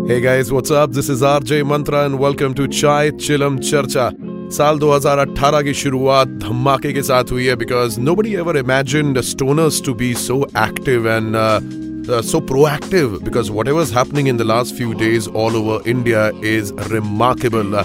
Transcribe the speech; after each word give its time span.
Hey 0.00 0.20
guys, 0.20 0.52
what's 0.52 0.70
up? 0.70 0.92
This 0.92 1.08
is 1.08 1.20
RJ 1.20 1.66
Mantra 1.66 2.04
and 2.06 2.18
welcome 2.18 2.54
to 2.54 2.66
Chai 2.66 3.10
Chilam 3.10 3.58
Charcha. 3.58 4.14
साल 4.56 4.78
2018 4.78 5.62
की 5.64 5.72
शुरुआत 5.74 6.28
धमाके 6.42 6.92
के 6.92 7.02
साथ 7.02 7.30
हुई 7.32 7.46
है 7.46 7.56
because 7.62 7.98
nobody 7.98 8.36
ever 8.42 8.54
imagined 8.60 9.16
stoners 9.30 9.80
to 9.88 9.94
be 10.02 10.12
so 10.14 10.36
active 10.54 11.08
and 11.14 11.36
uh, 11.36 11.60
uh, 12.08 12.22
so 12.22 12.40
proactive 12.40 13.18
because 13.24 13.50
whatever's 13.50 13.90
happening 13.90 14.28
in 14.28 14.36
the 14.36 14.44
last 14.44 14.74
few 14.76 14.94
days 14.94 15.26
all 15.28 15.56
over 15.56 15.80
India 15.94 16.32
is 16.54 16.72
remarkable. 16.94 17.74
Uh, 17.74 17.84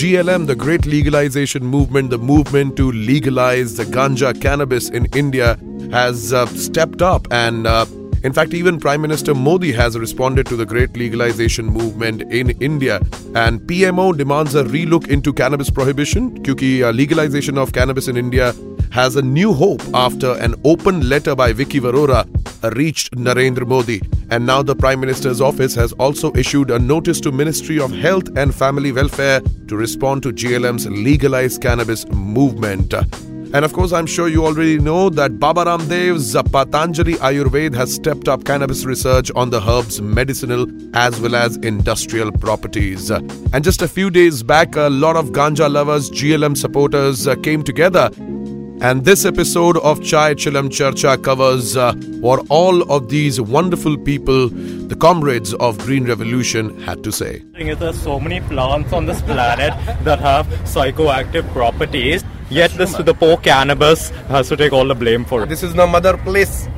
GLM, 0.00 0.46
the 0.46 0.56
great 0.56 0.84
legalization 0.86 1.64
movement, 1.64 2.10
the 2.10 2.18
movement 2.18 2.76
to 2.76 2.90
legalize 2.92 3.76
the 3.76 3.84
ganja 3.84 4.34
cannabis 4.40 4.90
in 4.90 5.06
India, 5.14 5.58
has 5.92 6.32
uh, 6.32 6.46
stepped 6.46 7.02
up 7.02 7.26
and 7.30 7.66
uh, 7.66 7.86
in 8.25 8.33
fact, 8.33 8.55
even 8.55 8.79
Prime 8.79 9.01
Minister 9.01 9.35
Modi 9.35 9.71
has 9.73 9.99
responded 9.99 10.47
to 10.47 10.55
the 10.55 10.65
great 10.65 10.97
legalization 10.97 11.67
movement 11.67 12.23
in 12.33 12.49
India. 12.59 12.95
And 13.35 13.59
PMO 13.61 14.17
demands 14.17 14.55
a 14.55 14.63
relook 14.63 15.09
into 15.09 15.31
cannabis 15.31 15.69
prohibition, 15.69 16.33
because 16.33 16.81
uh, 16.81 16.89
legalization 16.89 17.59
of 17.59 17.71
cannabis 17.71 18.07
in 18.07 18.17
India 18.17 18.55
has 18.91 19.15
a 19.15 19.21
new 19.21 19.53
hope 19.53 19.83
after 19.93 20.31
an 20.39 20.55
open 20.63 21.07
letter 21.07 21.35
by 21.35 21.53
Viki 21.53 21.79
Vaurora 21.79 22.25
reached 22.75 23.15
Narendra 23.15 23.67
Modi. 23.67 24.01
And 24.31 24.43
now 24.43 24.63
the 24.63 24.75
Prime 24.75 24.99
Minister's 25.01 25.39
office 25.39 25.75
has 25.75 25.93
also 25.93 26.33
issued 26.33 26.71
a 26.71 26.79
notice 26.79 27.21
to 27.21 27.31
Ministry 27.31 27.79
of 27.79 27.91
Health 27.91 28.35
and 28.35 28.55
Family 28.55 28.91
Welfare 28.91 29.41
to 29.67 29.75
respond 29.75 30.23
to 30.23 30.33
GLM's 30.33 30.87
legalized 30.87 31.61
cannabis 31.61 32.07
movement. 32.07 32.91
And 33.55 33.63
of 33.63 33.71
course, 33.71 33.93
I'm 33.93 34.05
sure 34.05 34.27
you 34.27 34.45
already 34.45 34.77
know 34.77 35.09
that 35.11 35.39
Baba 35.39 35.63
Ramdev's 35.63 36.33
Patanjali 36.51 37.13
Ayurved 37.13 37.73
has 37.73 37.93
stepped 37.93 38.27
up 38.27 38.43
cannabis 38.43 38.83
research 38.83 39.31
on 39.33 39.49
the 39.49 39.61
herb's 39.61 40.01
medicinal 40.01 40.67
as 40.93 41.21
well 41.21 41.35
as 41.35 41.55
industrial 41.71 42.33
properties. 42.33 43.09
And 43.11 43.63
just 43.63 43.81
a 43.81 43.87
few 43.87 44.09
days 44.09 44.43
back, 44.43 44.75
a 44.75 44.89
lot 44.89 45.15
of 45.15 45.29
ganja 45.29 45.71
lovers, 45.71 46.11
GLM 46.11 46.57
supporters 46.57 47.27
uh, 47.27 47.35
came 47.35 47.63
together 47.63 48.09
and 48.81 49.05
this 49.05 49.23
episode 49.23 49.77
of 49.77 50.03
Chai 50.03 50.33
Chilam 50.33 50.67
Charcha 50.67 51.23
covers 51.23 51.77
uh, 51.77 51.93
what 52.19 52.45
all 52.49 52.81
of 52.91 53.07
these 53.07 53.39
wonderful 53.39 53.97
people, 53.97 54.49
the 54.49 54.97
comrades 54.97 55.53
of 55.55 55.77
Green 55.79 56.05
Revolution, 56.05 56.77
had 56.81 57.01
to 57.05 57.11
say. 57.11 57.41
There's 57.53 58.01
so 58.01 58.19
many 58.19 58.41
plants 58.41 58.91
on 58.91 59.05
this 59.05 59.21
planet 59.21 59.73
that 60.03 60.19
have 60.19 60.45
psychoactive 60.65 61.49
properties. 61.53 62.21
Yet 62.50 62.72
this 62.72 62.94
the 62.94 63.14
poor 63.14 63.36
cannabis 63.36 64.10
has 64.28 64.48
to 64.48 64.56
take 64.56 64.72
all 64.72 64.86
the 64.86 64.94
blame 64.94 65.24
for 65.24 65.42
it. 65.42 65.48
This 65.48 65.62
is 65.62 65.74
the 65.74 65.86
mother 65.86 66.16
place, 66.16 66.68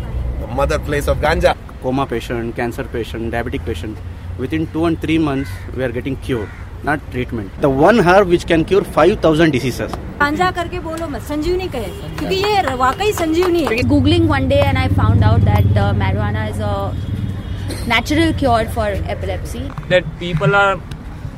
the 0.40 0.46
mother 0.46 0.78
place 0.78 1.08
of 1.08 1.18
ganja. 1.18 1.56
Coma 1.82 2.06
patient, 2.06 2.54
cancer 2.56 2.84
patient, 2.84 3.32
diabetic 3.32 3.64
patient. 3.64 3.98
Within 4.38 4.66
two 4.72 4.84
and 4.84 5.00
three 5.00 5.18
months, 5.18 5.50
we 5.76 5.82
are 5.82 5.92
getting 6.00 6.16
cured. 6.16 6.50
not 6.84 7.00
treatment. 7.12 7.50
The 7.60 7.70
one 7.70 7.98
herb 7.98 8.28
which 8.28 8.46
can 8.46 8.64
cure 8.64 8.84
5000 8.84 9.52
diseases. 9.56 9.92
गांजा 10.20 10.50
करके 10.56 10.78
बोलो 10.86 11.06
मत 11.08 11.22
संजीवनी 11.28 11.68
कहे 11.74 11.90
क्योंकि 12.18 12.36
ये 12.44 12.74
वाकई 12.82 13.12
संजीवनी 13.20 13.64
है 13.64 13.76
Googling 13.92 14.28
one 14.32 14.48
day 14.52 14.60
and 14.70 14.78
I 14.78 14.88
found 15.00 15.24
out 15.28 15.44
that 15.50 15.80
uh, 15.84 15.92
marijuana 16.02 16.50
is 16.50 16.58
a 16.58 16.74
natural 17.92 18.32
cure 18.42 18.66
for 18.76 18.88
epilepsy. 19.16 19.62
That 19.88 20.04
people 20.18 20.54
are 20.54 20.80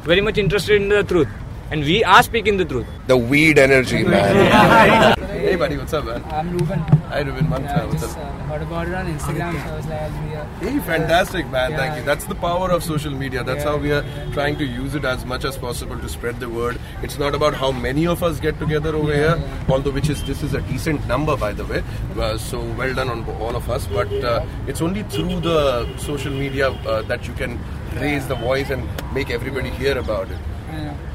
very 0.05 0.21
much 0.21 0.39
interested 0.39 0.83
in 0.83 0.89
the 0.89 1.03
truth 1.13 1.29
and 1.72 1.82
we 1.84 2.04
are 2.04 2.24
speaking 2.24 2.58
the 2.58 2.66
truth. 2.66 2.88
The 3.08 3.16
weed 3.18 3.58
energy, 3.60 4.04
man. 4.04 5.16
hey, 5.30 5.56
buddy, 5.56 5.78
what's 5.78 5.94
up, 5.94 6.06
man? 6.06 6.24
I'm 6.26 6.52
Ruben. 6.58 6.80
Hi, 6.80 7.20
Ruben. 7.22 7.50
Mantra, 7.50 7.78
Yeah, 7.78 7.86
what's 7.86 8.02
just 8.02 8.18
up? 8.18 8.26
uh, 8.26 8.32
heard 8.50 8.62
about 8.64 8.88
it 8.88 8.94
on 8.96 9.06
Instagram, 9.06 9.54
so 9.64 9.70
I 9.72 9.76
was 9.78 9.86
like, 9.88 10.02
I'll 10.02 10.24
be 10.24 10.30
here. 10.30 10.72
Hey, 10.72 10.80
fantastic, 10.80 11.48
man. 11.50 11.72
Yeah. 11.72 11.78
Thank 11.78 11.98
you. 11.98 12.04
That's 12.04 12.26
the 12.26 12.36
power 12.36 12.72
of 12.72 12.84
social 12.84 13.12
media. 13.12 13.44
That's 13.44 13.64
Yeah. 13.64 13.72
how 13.72 13.78
we 13.78 13.92
are 13.92 14.04
trying 14.34 14.58
to 14.58 14.66
use 14.66 14.96
it 14.96 15.06
as 15.06 15.26
much 15.26 15.46
as 15.46 15.58
possible 15.58 15.98
to 16.00 16.10
spread 16.10 16.40
the 16.40 16.50
word. 16.50 16.80
It's 17.04 17.20
not 17.20 17.36
about 17.36 17.54
how 17.54 17.72
many 17.72 18.06
of 18.08 18.24
us 18.24 18.40
get 18.40 18.60
together 18.60 18.96
over 18.96 19.12
Yeah, 19.12 19.36
here, 19.38 19.50
although 19.70 19.92
which 19.92 20.10
is 20.10 20.24
this 20.24 20.42
is 20.44 20.54
a 20.56 20.62
decent 20.62 21.08
number, 21.08 21.38
by 21.38 21.52
the 21.54 21.66
way. 21.66 21.84
Uh, 22.18 22.38
so 22.38 22.62
well 22.78 22.94
done 22.94 23.10
on 23.10 23.26
all 23.40 23.56
of 23.56 23.70
us. 23.70 23.86
But 23.88 24.12
uh, 24.24 24.46
it's 24.68 24.82
only 24.82 25.04
through 25.04 25.40
the 25.42 25.88
social 25.98 26.32
media 26.32 26.70
uh, 26.72 27.02
that 27.04 27.28
you 27.28 27.34
can 27.34 27.60
raise 28.00 28.28
the 28.28 28.36
voice 28.36 28.70
and 28.72 28.88
make 29.14 29.30
everybody 29.30 29.70
hear 29.70 29.98
about 29.98 30.30
it. 30.32 30.38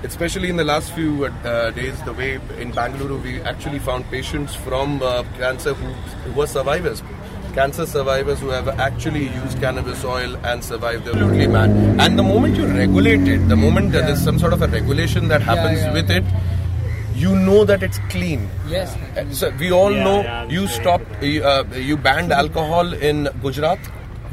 Yeah. 0.04 0.08
Especially 0.08 0.48
in 0.50 0.56
the 0.56 0.64
last 0.64 0.92
few 0.92 1.24
uh, 1.26 1.70
days, 1.70 2.00
the 2.04 2.12
way 2.12 2.38
in 2.58 2.72
Bangalore 2.72 3.18
we 3.18 3.40
actually 3.42 3.78
found 3.78 4.04
patients 4.10 4.54
from 4.54 5.02
uh, 5.02 5.22
cancer 5.38 5.74
who, 5.74 5.92
who 5.92 6.32
were 6.38 6.46
survivors. 6.46 7.02
Cancer 7.54 7.86
survivors 7.86 8.40
who 8.40 8.48
have 8.48 8.68
actually 8.80 9.28
used 9.28 9.60
cannabis 9.60 10.04
oil 10.04 10.36
and 10.44 10.62
survived. 10.64 11.04
They're 11.04 11.14
absolutely 11.14 11.46
mad. 11.46 11.70
And 12.00 12.18
the 12.18 12.22
moment 12.22 12.56
you 12.56 12.66
regulate 12.66 13.28
it, 13.28 13.48
the 13.48 13.56
moment 13.56 13.92
that 13.92 14.06
there's 14.06 14.22
some 14.22 14.38
sort 14.38 14.52
of 14.52 14.62
a 14.62 14.66
regulation 14.66 15.28
that 15.28 15.40
happens 15.40 15.78
yeah. 15.78 15.92
with 15.92 16.10
it, 16.10 16.24
you 17.14 17.36
know 17.36 17.64
that 17.64 17.82
it's 17.84 17.98
clean. 18.10 18.50
Yes. 18.66 18.96
So 19.30 19.50
we 19.60 19.70
all 19.70 19.92
Yeah, 19.92 20.04
know 20.04 20.22
yeah, 20.22 20.48
you 20.48 20.66
stopped, 20.66 21.06
uh, 21.22 21.64
you 21.74 21.96
banned 21.96 22.32
alcohol 22.32 22.92
in 22.92 23.28
Gujarat. 23.40 23.78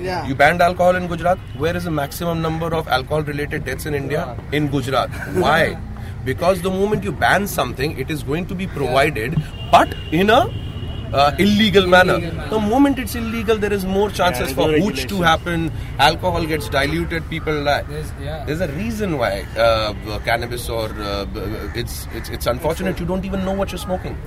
Yeah. 0.02 0.28
You 0.28 0.36
banned 0.36 0.62
alcohol 0.62 0.96
in 0.96 1.08
Gujarat. 1.08 1.38
Where 1.58 1.76
is 1.76 1.84
the 1.86 1.92
maximum 1.92 2.42
number 2.42 2.74
of 2.74 2.88
alcohol 2.88 3.24
related 3.24 3.66
deaths 3.66 3.86
in 3.86 3.94
India? 3.94 4.38
In 4.52 4.68
Gujarat. 4.68 5.10
Why? 5.36 5.78
Because 6.26 6.62
the 6.62 6.70
moment 6.70 7.04
you 7.04 7.12
ban 7.12 7.48
something, 7.48 7.98
it 7.98 8.12
is 8.12 8.24
going 8.24 8.46
to 8.48 8.56
be 8.56 8.68
provided, 8.68 9.36
but 9.72 9.94
in 10.12 10.30
a 10.30 10.42
uh, 11.14 11.36
illegal 11.40 11.88
manner. 11.88 12.14
Illegal 12.14 12.36
manner. 12.36 12.50
The 12.50 12.60
moment 12.60 13.00
it's 13.00 13.16
illegal, 13.16 13.58
there 13.58 13.74
is 13.74 13.86
more 13.86 14.10
chances 14.10 14.54
there's 14.54 14.54
for 14.54 14.72
hooch 14.72 15.08
to 15.08 15.22
happen. 15.22 15.72
Alcohol 16.00 16.46
gets 16.46 16.70
diluted, 16.70 17.28
people 17.30 17.64
die. 17.64 17.82
There's, 17.84 18.12
yeah. 18.22 18.46
There's 18.46 18.62
a 18.62 18.70
reason 18.70 19.18
why 19.18 19.42
uh, 19.58 19.94
cannabis 20.20 20.70
or 20.70 20.90
uh, 21.02 21.26
it's, 21.76 22.08
it's 22.14 22.30
it's 22.30 22.48
unfortunate 22.48 23.00
you 23.00 23.06
don't 23.06 23.26
even 23.26 23.44
know 23.44 23.54
what 23.54 23.72
you're 23.72 23.80
smoking. 23.80 24.18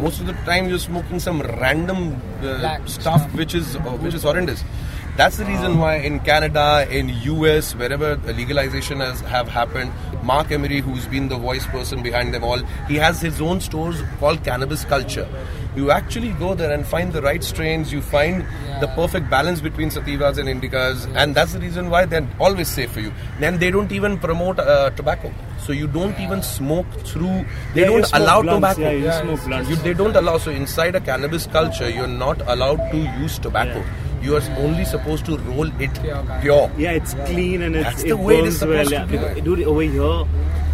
Most 0.00 0.20
of 0.20 0.26
the 0.26 0.32
time 0.50 0.68
you're 0.68 0.78
smoking 0.78 1.20
some 1.20 1.40
random 1.42 2.20
uh, 2.42 2.84
stuff 2.86 2.88
stuff. 2.88 3.34
which 3.34 3.54
is 3.54 3.76
uh, 3.76 3.80
which 4.06 4.14
is 4.14 4.22
horrendous. 4.22 4.64
That's 5.16 5.38
the 5.38 5.46
reason 5.46 5.78
why 5.78 5.96
in 5.96 6.20
Canada, 6.20 6.86
in 6.90 7.08
US, 7.08 7.74
wherever 7.74 8.16
legalization 8.40 9.00
has 9.00 9.20
have 9.22 9.48
happened, 9.48 9.90
Marc 10.22 10.50
Emery, 10.52 10.80
who's 10.80 11.06
been 11.06 11.28
the 11.28 11.38
voice 11.38 11.66
person 11.66 12.02
behind 12.02 12.34
them 12.34 12.44
all, 12.44 12.58
he 12.88 12.96
has 12.96 13.22
his 13.22 13.40
own 13.40 13.60
stores 13.62 14.02
called 14.20 14.44
Cannabis 14.44 14.84
Culture. 14.84 15.26
You 15.74 15.90
actually 15.90 16.32
go 16.42 16.54
there 16.54 16.70
and 16.72 16.86
find 16.86 17.12
the 17.14 17.22
right 17.22 17.42
strains. 17.42 17.92
You 17.94 18.02
find 18.02 18.44
the 18.82 18.88
perfect 18.94 19.30
balance 19.30 19.60
between 19.62 19.90
sativas 19.90 20.36
and 20.42 20.48
indicas, 20.52 21.06
and 21.14 21.34
that's 21.34 21.52
the 21.54 21.60
reason 21.60 21.88
why 21.90 22.04
they're 22.04 22.28
always 22.38 22.68
safe 22.68 22.92
for 22.92 23.00
you. 23.00 23.12
Then 23.40 23.58
they 23.58 23.70
don't 23.70 23.92
even 23.92 24.18
promote 24.18 24.58
uh, 24.58 24.90
tobacco, 25.00 25.32
so 25.66 25.72
you 25.72 25.86
don't 25.86 26.18
even 26.20 26.42
smoke 26.42 26.86
through. 27.12 27.44
They 27.74 27.82
Yeah, 27.82 27.86
don't 27.94 28.12
allow 28.20 28.40
blunts, 28.42 28.74
tobacco. 28.74 28.90
yeah. 28.90 29.62
You- 29.70 29.76
they 29.76 29.94
don't 29.94 30.16
allow. 30.24 30.36
So 30.48 30.50
inside 30.50 30.94
a 30.94 31.00
cannabis 31.12 31.46
culture, 31.46 31.88
you're 32.00 32.14
not 32.26 32.42
allowed 32.56 32.84
to 32.96 32.98
use 33.22 33.38
tobacco. 33.38 33.82
You 34.22 34.36
are 34.36 34.42
only 34.58 34.84
supposed 34.84 35.24
to 35.26 35.36
roll 35.38 35.66
it 35.80 35.92
Pure 36.02 36.14
ganja. 36.24 36.40
pure. 36.42 36.70
Yeah, 36.78 36.92
it's 36.92 37.14
clean 37.26 37.62
and 37.62 37.76
it's, 37.76 37.84
That's 37.90 38.02
it 38.04 38.08
the 38.08 38.16
way 38.16 38.38
it 38.38 38.46
is 38.46 38.60
burns 38.60 38.90
well. 38.90 39.08
Yeah. 39.10 39.28
to 39.28 39.34
be. 39.34 39.40
Dude, 39.42 39.62
over 39.64 39.82
here, 39.82 40.24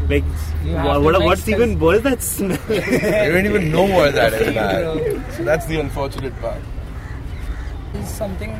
like, 0.08 0.24
You 0.64 0.74
what, 0.74 1.02
what, 1.02 1.14
like 1.14 1.24
what's 1.24 1.48
even, 1.48 1.78
what 1.78 1.96
is 1.96 2.02
that 2.02 2.22
smell? 2.22 2.58
I 2.70 3.28
don't 3.28 3.46
even 3.46 3.70
know 3.70 3.84
what 3.84 4.14
that 4.14 4.32
is, 4.34 4.54
man. 4.54 5.24
So 5.32 5.44
that's 5.44 5.66
the 5.66 5.80
unfortunate 5.80 6.38
part. 6.40 6.60
It's 7.94 8.10
something 8.10 8.56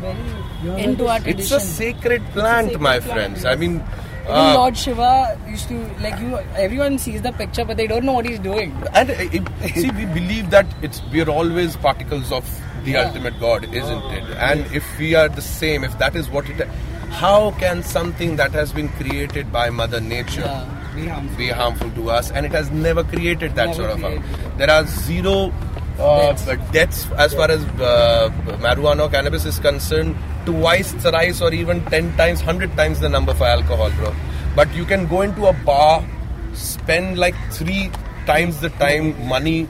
very 0.00 0.82
into 0.82 1.06
our 1.06 1.20
It's 1.26 1.50
a 1.50 1.60
sacred 1.60 2.22
plant, 2.32 2.66
sacred 2.68 2.82
my 2.82 2.98
plant, 3.00 3.12
friends. 3.12 3.44
yes. 3.44 3.52
I 3.52 3.56
mean, 3.56 3.82
uh, 4.28 4.54
Lord 4.56 4.76
Shiva 4.76 5.38
used 5.48 5.68
to 5.68 5.78
like 6.02 6.18
you. 6.20 6.36
Everyone 6.56 6.98
sees 6.98 7.22
the 7.22 7.32
picture, 7.32 7.64
but 7.64 7.76
they 7.76 7.86
don't 7.86 8.04
know 8.04 8.12
what 8.12 8.26
he's 8.26 8.38
doing. 8.40 8.72
and 8.94 9.10
uh, 9.10 9.14
it, 9.18 9.48
see, 9.74 9.90
we 9.90 10.04
believe 10.06 10.50
that 10.50 10.66
it's 10.82 11.00
we 11.12 11.22
are 11.22 11.30
always 11.30 11.76
particles 11.76 12.30
of 12.32 12.44
the 12.84 12.92
Yeah. 12.92 13.02
ultimate 13.08 13.38
God, 13.40 13.64
isn't 13.82 14.04
it? 14.18 14.24
And 14.38 14.66
if 14.80 14.84
we 14.98 15.14
are 15.14 15.28
the 15.28 15.42
same, 15.42 15.84
if 15.84 15.98
that 15.98 16.16
is 16.16 16.28
what 16.30 16.48
it, 16.50 16.66
how 17.10 17.52
can 17.62 17.82
something 17.82 18.36
that 18.36 18.52
has 18.52 18.72
been 18.72 18.88
created 19.00 19.52
by 19.52 19.70
Mother 19.70 20.00
Nature? 20.00 20.40
Yeah, 20.42 20.64
be 20.96 21.06
harmful. 21.08 21.36
be 21.38 21.48
harmful 21.60 21.90
to 21.98 22.10
us 22.10 22.30
and 22.30 22.46
it 22.46 22.52
has 22.52 22.70
never 22.70 23.04
created 23.04 23.54
that 23.56 23.66
Never 23.68 23.74
sort 23.82 23.90
of 23.90 24.00
harm. 24.00 24.24
There 24.58 24.70
are 24.70 24.84
zero 24.86 25.52
uh, 25.98 26.32
Deaths. 26.32 26.70
deaths 26.72 27.06
as 27.24 27.34
far 27.34 27.48
as 27.50 27.62
uh, 27.80 28.28
marijuana 28.66 29.02
or 29.06 29.08
cannabis 29.08 29.44
is 29.44 29.58
concerned, 29.60 30.16
twice, 30.44 30.92
thrice, 30.94 31.40
or 31.40 31.52
even 31.54 31.84
10 31.86 32.16
times, 32.16 32.40
100 32.40 32.76
times 32.76 32.98
the 33.00 33.08
number 33.08 33.32
for 33.34 33.44
alcohol, 33.46 33.90
bro. 33.92 34.12
But 34.56 34.74
you 34.74 34.84
can 34.84 35.06
go 35.06 35.20
into 35.22 35.46
a 35.46 35.52
bar, 35.52 36.04
spend 36.52 37.18
like 37.18 37.34
three 37.52 37.90
times 38.26 38.60
the 38.60 38.70
time 38.70 39.12
money 39.28 39.68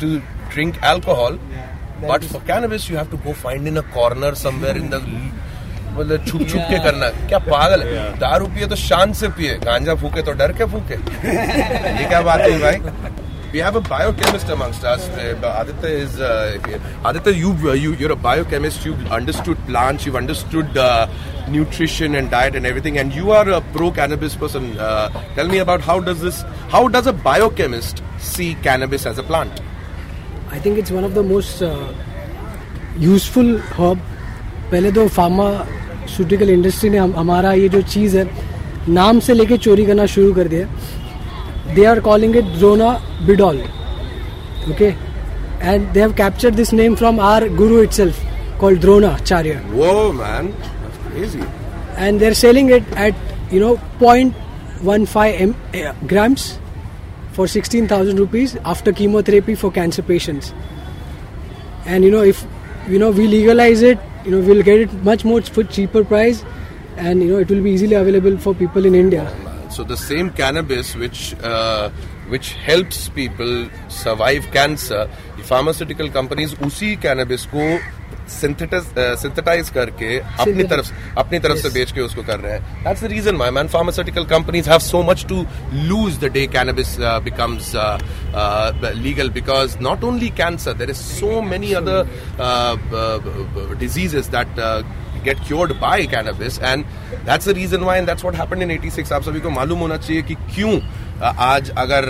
to 0.00 0.22
drink 0.50 0.80
alcohol. 0.82 1.38
But 2.08 2.24
for 2.24 2.40
cannabis, 2.40 2.88
you 2.88 2.96
have 2.96 3.10
to 3.10 3.16
go 3.16 3.32
find 3.32 3.66
in 3.66 3.76
a 3.78 3.82
corner 3.82 4.34
somewhere 4.34 4.76
in 4.76 4.90
the 4.90 5.00
मतलब 5.96 6.24
छुप 6.26 6.40
छुप 6.50 6.62
के 6.70 6.78
करना 6.84 7.08
क्या 7.30 7.38
पागल 7.38 7.82
है 7.82 8.06
दारू 8.18 8.46
पिए 8.54 8.66
तो 8.66 8.76
शान 8.76 9.12
से 9.18 9.28
पिए 9.38 9.58
गांजा 9.64 9.94
फूके 10.02 10.22
तो 10.28 10.32
डर 10.40 10.52
के 10.60 10.64
फूके 10.72 10.94
ये 10.94 12.04
क्या 12.08 12.22
बात 12.28 12.40
है 12.40 12.58
भाई 12.60 13.12
We 13.54 13.60
have 13.60 13.76
a 13.76 13.80
biochemist 13.80 14.48
amongst 14.52 14.84
us. 14.92 15.02
Uh, 15.10 15.58
Aditya 15.58 15.88
is 15.88 16.18
uh, 16.20 16.78
Aditya. 17.04 17.34
Uh, 17.34 17.74
you 17.82 17.92
you're 18.00 18.10
a 18.10 18.16
biochemist. 18.16 18.84
You've 18.84 19.12
understood 19.18 19.60
plants. 19.68 20.04
You've 20.04 20.16
understood 20.20 20.76
uh, 20.76 21.06
nutrition 21.48 22.16
and 22.16 22.32
diet 22.32 22.56
and 22.56 22.66
everything. 22.66 22.98
And 22.98 23.14
you 23.14 23.30
are 23.30 23.48
a 23.48 23.60
pro 23.76 23.92
cannabis 23.92 24.34
person. 24.34 24.66
Uh, 24.76 25.08
tell 25.36 25.46
me 25.46 25.58
about 25.66 25.86
how 25.90 26.00
does 26.00 26.20
this? 26.20 26.42
How 26.74 26.88
does 26.88 27.06
a 27.06 27.12
biochemist 27.28 28.02
see 28.18 28.56
cannabis 28.66 29.06
as 29.06 29.18
a 29.18 29.22
plant? 29.30 29.62
I 30.54 30.58
think 30.64 30.78
it's 30.78 30.90
one 30.90 31.04
of 31.04 31.14
the 31.14 31.22
most 31.22 31.62
uh, 31.62 31.92
useful 33.12 33.48
herb. 33.78 33.98
पहले 34.70 34.90
तो 34.92 35.06
pharmaceutical 35.16 36.50
industry 36.50 36.90
ने 36.90 36.98
हम, 36.98 37.14
हमारा 37.16 37.52
ये 37.52 37.68
जो 37.68 37.80
चीज़ 37.94 38.16
है 38.18 38.24
नाम 38.88 39.20
से 39.26 39.34
लेके 39.34 39.56
चोरी 39.66 39.84
करना 39.86 40.06
शुरू 40.14 40.32
कर 40.34 40.48
दिया 40.54 41.74
दे 41.74 41.84
आर 41.92 42.00
कॉलिंग 42.06 42.36
इट 42.36 42.44
जोना 42.62 42.90
बिडॉल 43.26 43.60
okay 44.70 44.88
and 45.68 45.88
they 45.92 46.00
have 46.00 46.12
captured 46.22 46.54
this 46.54 46.72
name 46.72 46.94
from 47.02 47.20
our 47.32 47.48
guru 47.60 47.82
itself 48.00 48.22
called 48.60 48.80
Dronacharya 48.80 49.50
and 49.50 50.52
crazy. 51.14 51.44
and 52.04 52.20
they're 52.20 52.36
selling 52.42 52.70
it 52.76 52.92
at 53.06 53.14
you 53.56 53.60
know 53.64 53.74
0.15 54.00 55.40
m- 55.40 55.54
uh, 55.80 55.92
grams. 56.12 56.46
for 57.33 57.47
16000 57.47 58.19
rupees 58.19 58.57
after 58.65 58.91
chemotherapy 58.91 59.55
for 59.55 59.71
cancer 59.71 60.01
patients 60.01 60.53
and 61.85 62.03
you 62.03 62.11
know 62.11 62.21
if 62.21 62.45
you 62.87 62.99
know 62.99 63.11
we 63.11 63.27
legalize 63.27 63.81
it 63.81 63.99
you 64.25 64.31
know 64.31 64.39
we'll 64.39 64.63
get 64.63 64.79
it 64.79 64.93
much 65.03 65.25
more 65.25 65.41
for 65.41 65.63
cheaper 65.63 66.03
price 66.03 66.43
and 66.97 67.21
you 67.21 67.29
know 67.29 67.37
it 67.37 67.49
will 67.49 67.63
be 67.63 67.71
easily 67.71 67.95
available 67.95 68.37
for 68.37 68.53
people 68.53 68.85
in 68.85 68.95
india 68.95 69.29
So 69.69 69.83
the 69.83 69.95
same 69.97 70.29
cannabis 70.31 70.95
which 70.95 71.35
uh, 71.49 71.89
which 72.27 72.53
helps 72.53 73.09
people 73.09 73.69
survive 73.87 74.49
cancer, 74.51 75.09
the 75.37 75.43
pharmaceutical 75.43 76.09
companies 76.09 76.55
उसी 76.67 76.89
cannabis 77.01 77.45
को 77.53 77.65
सिंथेटाइज 78.30 79.66
uh, 79.66 79.74
करके 79.74 80.18
अपनी 80.18 80.64
तरफ़ 80.64 80.90
अपनी 81.18 81.38
तरफ़ 81.38 81.58
से 81.58 81.68
बेच 81.68 81.92
के 81.92 82.00
उसको 82.00 82.22
कर 82.22 82.40
रहे 82.40 82.52
हैं। 82.52 82.84
That's 82.84 83.02
the 83.04 83.10
reason 83.12 83.36
my 83.36 83.50
man 83.50 83.68
pharmaceutical 83.68 84.24
companies 84.32 84.70
have 84.70 84.78
so 84.80 85.02
much 85.02 85.24
to 85.28 85.44
lose 85.74 86.18
the 86.18 86.32
day 86.32 86.46
cannabis 86.46 86.96
becomes 87.24 87.72
legal 88.96 89.30
because 89.30 89.78
not 89.82 90.04
only 90.04 90.28
cancer 90.42 90.72
there 90.74 90.90
is 90.90 91.02
so 91.04 91.40
many 91.42 91.72
other 91.72 91.98
diseases 93.78 94.26
that 94.36 94.60
get 95.24 95.38
cured 95.46 95.72
by 95.80 96.06
cannabis 96.06 96.58
and 96.58 96.84
that's 97.26 97.48
the 97.48 97.52
reason 97.56 97.84
why 97.84 97.98
and 97.98 98.06
that's 98.06 98.24
what 98.24 98.36
happened 98.40 98.62
in 98.62 98.78
86 98.78 99.12
आप 99.12 99.22
सभी 99.22 99.40
को 99.40 99.50
मालूम 99.50 99.78
होना 99.78 99.96
चाहिए 99.96 100.22
कि 100.22 100.34
क्यों 100.34 100.72
आज 101.22 101.70
अगर 101.70 102.04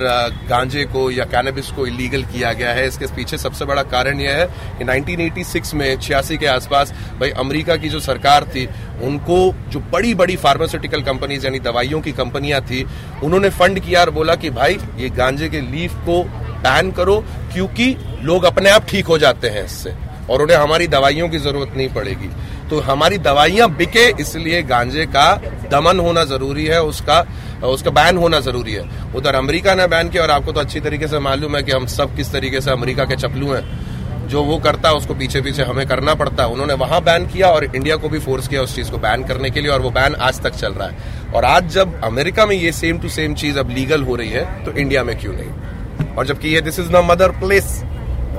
गांजे 0.48 0.84
को 0.84 1.10
या 1.10 1.24
कैनबिस 1.24 1.70
को 1.70 1.86
इलीगल 1.86 2.22
किया 2.22 2.52
गया 2.52 2.70
है, 2.70 2.86
इसके 2.88 3.06
पीछे 3.06 3.38
सबसे 3.38 3.64
बड़ा 3.64 3.82
कारण 3.82 4.20
यह 4.20 4.36
है 4.36 4.46
कि 4.78 4.84
1986 4.84 5.74
में 5.74 5.98
छियासी 6.00 6.36
के 6.36 6.46
आसपास, 6.46 6.92
भाई, 7.20 7.30
अमेरिका 7.30 7.76
की 7.76 7.88
जो 7.88 8.00
सरकार 8.00 8.44
थी, 8.44 8.66
उनको 9.02 9.38
जो 9.68 9.80
बड़ी 9.92 10.14
बड़ी 10.14 10.36
फार्मास्यूटिकल 10.36 11.02
कंपनीज़ 11.02 11.44
यानी 11.46 11.58
दवाइयों 11.58 12.00
की 12.00 12.12
कंपनियाँ 12.12 12.60
थी, 12.60 12.86
उन्होंने 13.24 13.50
फंड 13.50 13.80
किया 13.80 14.00
और 14.00 14.10
बोला 14.10 14.34
कि 14.34 14.50
भाई, 14.50 14.78
ये 14.96 15.10
गांजे 15.10 15.48
के 15.48 15.60
लीफ 15.60 15.94
को 16.06 16.22
बैन 16.64 16.90
करो, 16.90 17.20
क्योंकि 17.52 17.96
लोग 18.22 18.44
अपने 18.44 18.70
आप 18.70 18.86
ठीक 18.88 19.06
हो 19.06 19.18
जाते 19.18 19.48
हैं 19.48 19.64
इससे, 19.64 19.94
और 20.30 20.42
उन्हें 20.42 20.56
हमारी 20.56 20.86
दवाइयों 20.88 21.28
की 21.28 21.38
ज़रूरत 21.38 21.76
नहीं 21.76 21.88
पड़ेगी। 21.88 22.30
तो 22.70 22.80
हमारी 22.80 23.18
दवाइयाँ 23.18 23.68
बिके, 23.76 24.08
इसलिए 24.22 24.62
गांजे 24.62 25.06
का 25.06 25.34
दमन 25.70 25.98
होना 26.00 26.24
ज़रूरी 26.24 26.64
है, 26.66 26.82
उसका 26.82 27.20
उसका 27.66 27.90
बैन 27.90 28.16
होना 28.16 28.40
ज़रूरी 28.40 28.72
है। 28.72 29.12
उधर 29.16 29.34
अमेरिका 29.34 29.74
ने 29.74 29.86
बैन 29.86 30.08
किया 30.08 30.22
और 30.22 30.30
आपको 30.30 30.52
तो 30.52 30.60
अच्छी 30.60 30.80
तरीके 30.80 31.08
से 31.08 31.18
मालूम 31.18 31.56
है 31.56 31.62
कि 31.62 31.72
हम 31.72 31.86
सब 31.88 32.14
किस 32.16 32.32
तरीके 32.32 32.60
से 32.60 32.70
अमेरिका 32.70 33.04
के 33.04 33.16
चपलू 33.16 33.52
हैं। 33.52 34.28
जो 34.28 34.42
वो 34.42 34.56
करता 34.58 34.88
है, 34.88 34.94
उसको 34.94 35.14
पीछे 35.14 35.40
पीछे 35.40 35.62
हमें 35.62 35.86
करना 35.88 36.14
पड़ता 36.14 36.42
है। 36.42 36.48
उन्होंने 36.50 36.74
वहाँ 36.74 37.00
बैन 37.04 37.26
किया 37.26 37.48
और 37.48 37.64
इंडिया 37.66 37.96
को 37.96 38.08
भी 38.08 38.18
फोर्स 38.18 38.48
किया 38.48 38.62
उस 38.62 38.74
चीज़ 38.76 38.90
को 38.90 38.98
बैन 38.98 39.24
करने 39.24 39.50
के 39.50 39.60
लिए 39.60 39.70
और 39.70 39.80
वो 39.80 39.90
बैन 39.90 40.14
आज 40.14 40.40
तक 40.42 40.54
चल 40.54 40.72
रहा 40.72 40.88
है। 40.88 41.32
और 41.34 41.44
आज 41.44 41.68
जब 41.72 42.00
अमेरिका 42.04 42.46
में 42.46 42.56
ये 42.56 42.72
सेम 42.72 42.98
टू 42.98 43.08
सेम 43.08 43.34
चीज़ 43.34 43.58
अब 43.58 43.70
लीगल 43.70 44.02
हो 44.02 44.16
रही 44.16 44.30
है 44.30 44.64
तो 44.64 44.72
इंडिया 44.72 45.04
में 45.04 45.18
क्यों 45.18 45.32
नहीं? 45.32 46.14
और 46.14 46.26
जबकि 46.26 46.48
ये 46.48 46.60
this 46.60 46.78
is 46.78 46.88
the 46.88 47.04
mother 47.04 47.38
place 47.40 47.82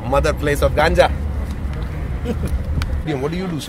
mother 0.07 0.33
place 0.33 0.63
of 0.63 0.73
ganja 0.73 1.09
what 3.05 3.31
do 3.31 3.37
you 3.37 3.47
do 3.47 3.59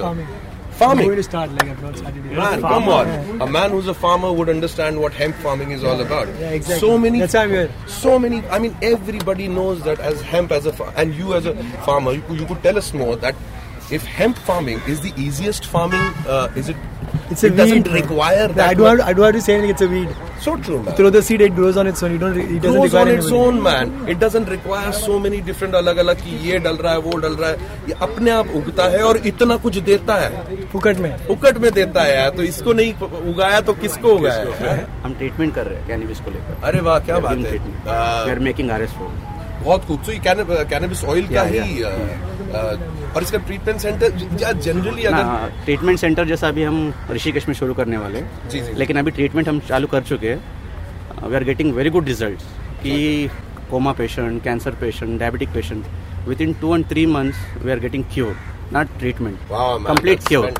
Farming. 0.76 1.06
going 1.06 1.16
to 1.16 1.22
start 1.22 1.50
like 1.52 1.64
everyone 1.64 1.94
started 1.94 2.22
doing. 2.22 2.36
Man, 2.36 2.60
come 2.60 2.88
on. 2.88 3.40
A 3.40 3.46
man 3.46 3.70
who's 3.70 3.86
a 3.86 3.94
farmer 3.94 4.30
would 4.32 4.48
understand 4.50 5.00
what 5.00 5.14
hemp 5.14 5.34
farming 5.36 5.70
is 5.70 5.82
all 5.82 5.98
about. 6.00 6.28
Yeah, 6.28 6.50
exactly. 6.50 6.80
So 6.86 6.98
many. 6.98 7.20
That's 7.20 7.34
I'm 7.34 7.50
here. 7.50 7.72
So 7.86 8.18
many. 8.18 8.46
I 8.48 8.58
mean, 8.58 8.76
everybody 8.82 9.48
knows 9.48 9.82
that 9.84 9.98
as 10.00 10.20
hemp 10.20 10.52
as 10.52 10.66
a 10.66 10.72
and 10.96 11.14
you 11.14 11.32
as 11.34 11.46
a 11.46 11.54
farmer, 11.86 12.12
you 12.12 12.22
could, 12.22 12.40
you 12.40 12.46
could 12.46 12.62
tell 12.62 12.76
us 12.76 12.92
more 12.92 13.16
that 13.16 13.34
if 13.90 14.04
hemp 14.04 14.36
farming 14.36 14.80
is 14.86 15.00
the 15.00 15.12
easiest 15.16 15.64
farming, 15.66 16.00
uh, 16.26 16.52
is 16.56 16.68
it? 16.68 16.76
It's 17.30 17.42
a 17.42 17.46
it 17.46 17.50
weed. 17.50 17.56
doesn't 17.56 17.92
require 17.92 18.48
that. 18.48 18.68
I 18.68 18.74
don't, 18.74 18.98
have, 18.98 19.08
I 19.08 19.12
don't 19.12 19.24
have 19.24 19.34
to 19.34 19.40
say 19.40 19.54
anything. 19.54 19.70
It's 19.70 19.82
a 19.82 19.88
weed. 19.88 20.08
so 20.40 20.56
true, 20.56 20.82
man. 20.82 20.94
Throw 20.94 21.10
the 21.10 21.22
seed, 21.22 21.40
it 21.40 21.54
grows 21.54 21.76
on 21.76 21.86
its 21.86 22.02
own. 22.02 22.12
You 22.12 22.18
don't. 22.18 22.38
It 22.38 22.62
doesn't 22.62 22.80
grows 22.80 22.94
require 22.94 23.02
on 23.02 23.18
its 23.18 23.30
own 23.32 23.62
man 23.62 24.08
it 24.08 24.20
doesn't 24.20 24.48
require 24.48 24.92
so 24.92 25.18
many 25.18 25.40
different 25.40 25.74
अलग 25.74 25.96
अलग 26.04 26.22
कि 26.24 26.36
ये 26.48 26.58
डल 26.66 26.76
रहा 26.76 26.92
है 26.92 26.98
वो 27.06 27.16
डल 27.24 27.36
रहा 27.42 27.50
है 27.50 27.88
ये 27.88 27.96
अपने 28.08 28.30
आप 28.30 28.54
उगता 28.56 28.88
है 28.96 29.02
और 29.02 29.16
इतना 29.32 29.56
कुछ 29.66 29.78
देता 29.90 30.14
है 30.24 30.66
फुकट 30.72 30.98
में 31.06 31.26
उकट 31.36 31.58
में 31.58 31.70
देता 31.72 32.02
है 32.02 32.16
यार 32.16 32.30
तो 32.36 32.42
इसको 32.42 32.72
नहीं 32.80 32.92
उगाया 33.32 33.60
तो 33.68 33.74
किसको 33.84 34.14
उगाया 34.16 34.56
है 34.60 34.76
हम 35.04 35.14
ट्रीटमेंट 35.14 35.54
कर 35.54 35.66
रहे 35.66 35.78
हैं 35.78 35.86
कैनबिस 35.88 36.20
को 36.20 36.30
लेकर 36.30 36.66
अरे 36.68 36.80
वाह 36.88 36.98
क्या 37.08 37.18
बात 37.28 37.46
है 37.46 38.38
मेकिंग 38.46 38.70
आर 38.70 38.82
एस 38.82 38.94
बहुत 39.66 39.84
खूब 39.86 40.02
तो 40.06 40.12
कैनबिस 40.70 41.04
ऑयल 41.12 41.26
का 41.34 41.42
ही 41.52 41.82
और 43.16 43.22
इसका 43.22 43.38
ट्रीटमेंट 43.46 43.78
सेंटर 43.80 44.26
या 44.42 44.50
जनरली 44.66 45.04
अगर 45.10 45.52
ट्रीटमेंट 45.64 45.98
सेंटर 45.98 46.26
जैसा 46.28 46.48
अभी 46.48 46.62
हम 46.64 46.92
ऋषिकेश 47.10 47.48
में 47.48 47.54
शुरू 47.60 47.74
करने 47.74 47.96
वाले 47.96 48.18
हैं 48.18 48.48
जी, 48.50 48.60
जी। 48.60 48.72
लेकिन 48.78 48.98
अभी 48.98 49.10
ट्रीटमेंट 49.18 49.48
हम 49.48 49.58
चालू 49.68 49.86
कर 49.94 50.02
चुके 50.10 50.28
हैं। 50.30 51.28
We 51.28 51.36
are 51.36 51.44
getting 51.44 51.72
very 51.74 51.90
good 51.90 52.06
result 52.08 52.40
कि 52.82 52.96
coma 53.70 53.92
patient 54.00 54.42
cancer 54.44 54.74
patient 54.80 55.18
diabetic 55.20 55.52
patient 55.54 55.84
within 56.40 56.52
two 56.60 56.74
and 56.76 56.84
three 56.90 57.06
months 57.16 57.36
we 57.64 57.70
are 57.72 57.78
getting 57.86 58.04
cure 58.14 58.36
not 58.72 58.98
treatment 58.98 59.38
वाह 59.50 59.76
कंप्लीट 59.86 60.26
क्योर 60.28 60.50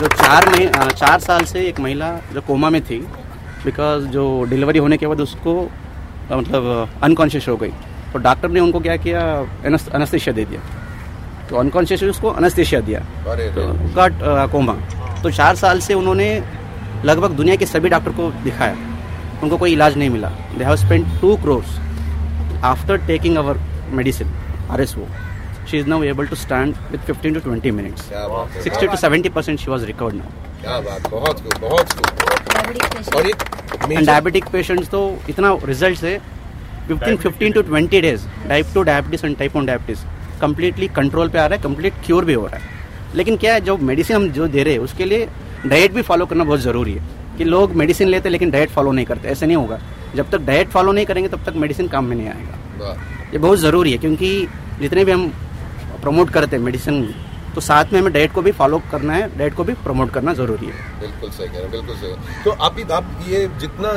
जो 0.00 0.06
चार 0.08 0.48
अ, 0.54 0.88
चार 0.88 1.20
साल 1.20 1.44
से 1.52 1.66
एक 1.68 1.80
महिला 1.80 2.10
जो 2.32 2.40
कोमा 2.48 2.70
में 2.70 2.82
थी 2.90 2.98
बिकॉज़ 3.64 4.04
जो 4.16 4.24
डिलीवरी 4.50 4.78
होने 4.78 4.96
के 4.96 5.06
बाद 5.06 5.20
उसको 5.20 5.54
मतलब 6.32 6.88
अनकॉन्शियस 7.02 7.48
हो 7.48 7.56
गई। 7.56 7.72
तो 8.12 8.18
डॉक्टर 8.20 8.48
ने 8.50 8.60
उनको 8.60 8.80
क्या 8.80 8.96
किया? 8.96 9.20
अनस्तेशिया 9.64 10.34
दे 10.34 10.44
दिया। 10.44 10.60
तो 11.50 11.56
अनकॉन्शियस 11.56 12.02
उसको 12.04 12.30
अनस्तेशिया 12.32 12.80
दिया। 12.80 13.00
तो 13.56 13.66
गट 13.96 14.12
कोमा 14.52 14.74
तो 15.22 15.30
चार 15.30 15.56
साल 15.56 15.80
से 15.80 15.94
उन्होंने 15.94 16.28
लगभग 17.04 17.30
दुनिया 17.36 17.56
के 17.56 17.66
सभी 17.66 17.88
डॉक्टर 17.88 18.12
को 18.12 18.30
दिखाया। 18.44 18.76
उनको 19.42 19.56
कोई 19.56 19.72
इलाज 19.72 19.96
नहीं 19.98 20.10
मिला। 20.10 20.28
They 20.58 20.64
have 20.64 20.76
spend 20.76 21.06
two 21.20 21.36
crores 21.42 21.78
after 22.64 23.06
taking 23.06 23.36
our 23.36 23.58
medicine 23.92 24.32
R 24.70 24.80
S 24.80 24.96
O 24.98 25.06
she 25.70 25.78
is 25.78 25.86
now 25.88 26.02
able 26.04 26.26
to 26.26 26.36
stand 26.36 26.74
with 26.90 27.00
fifteen 27.00 27.34
to 27.34 27.40
twenty 27.40 27.70
minutes 27.70 28.08
क्या 28.08 28.26
बात 28.28 28.56
है। 28.56 28.62
Sixty 28.62 28.86
to 28.86 28.96
seventy 28.96 29.28
percent 29.28 29.58
she 29.60 29.70
was 29.70 29.84
recovered 29.86 30.14
now 30.14 30.60
क्या 30.60 30.78
बात 30.80 31.10
बहुत 31.10 31.40
खूब 31.42 31.60
बहुत 31.60 31.92
खूब 31.92 33.16
और 33.16 33.26
ये 33.26 33.32
एंड 33.90 34.06
डायबिटिक 34.06 34.44
पेशेंट्स 34.52 34.88
तो 34.88 35.00
इतना 35.28 35.56
रिज़ल्ट 35.64 36.02
है 36.04 36.16
within 36.88 37.16
fifteen 37.16 37.52
to 37.52 37.62
twenty 37.62 38.00
days 38.00 38.26
type 38.48 38.66
two 38.74 38.82
diabetes 38.82 39.26
and 39.26 39.36
type 39.38 39.56
one 39.56 39.66
diabetes 39.66 40.04
completely 40.40 40.88
control 40.96 41.28
पे 41.28 41.38
आ 41.38 41.46
रहा 41.46 41.56
है 41.56 41.62
कंप्लीट 41.62 41.94
क्योर 42.06 42.24
भी 42.24 42.34
हो 42.34 42.46
रहा 42.46 42.56
है। 42.56 42.74
लेकिन 43.14 43.36
क्या 43.36 43.54
है 43.54 43.60
जो 43.60 43.76
मेडिसिन 43.78 44.16
हम 44.16 44.28
जो 44.30 44.46
दे 44.48 44.62
रहे 44.62 44.74
हैं 44.74 44.80
उसके 44.80 45.04
लिए 45.04 45.28
डाइट 45.66 45.92
भी 45.92 46.02
फॉलो 46.02 46.26
करना 46.26 46.44
बहुत 46.44 46.60
ज़रूरी 46.60 46.92
है। 46.92 47.02
कि 47.38 47.44
लोग 47.44 47.72
मेडिसिन 47.76 48.08
लेते 48.08 48.28
हैं 48.28 48.32
लेकिन 48.32 48.50
डाइट 48.50 48.70
फॉलो 48.70 48.92
नहीं 48.92 49.06
करते 49.06 49.28
ऐसे 49.28 49.46
नहीं 49.46 49.56
होगा। 49.56 49.78
जब 50.14 50.30
तक 50.30 50.40
डाइट 50.40 50.68
फॉलो 50.68 50.92
नहीं 50.92 51.06
करेंगे 51.06 51.28
तब 51.28 51.44
तक 51.46 51.56
मेडिसिन 51.56 51.88
काम 51.88 52.04
में 52.04 52.16
नहीं 52.16 52.28
आएगा। 52.28 52.94
ये 53.32 53.38
बहुत 53.38 53.58
ज़रूरी 53.58 53.92
है 53.92 53.98
क्योंकि 53.98 54.48
जितने 54.80 55.04
भी 55.04 55.12
हम 55.12 55.28
प्रमोट 56.02 56.30
करते 56.30 56.56
हैं 56.56 56.62
मेडिसिन 56.62 57.02
तो 57.56 57.60
साथ 57.62 57.92
में 57.92 57.98
हमें 58.00 58.12
डाइट 58.12 58.32
को 58.32 58.42
भी 58.42 58.52
फॉलो 58.54 58.78
करना 58.90 59.12
है 59.14 59.28
डाइट 59.38 59.54
को 59.54 59.64
भी 59.64 59.74
प्रमोट 59.84 60.10
करना 60.12 60.32
ज़रूरी 60.34 60.66
है। 60.66 61.00
बिल्कुल 61.00 61.30
सही 61.30 61.46
कह 61.46 61.52
रहे 61.52 61.62
हैं 61.62 61.70
बिल्कुल 61.70 61.96
सही 61.96 62.42
तो 62.44 62.50
आप 62.50 62.80
आप 62.92 63.24
ये 63.28 63.46
जितना 63.60 63.92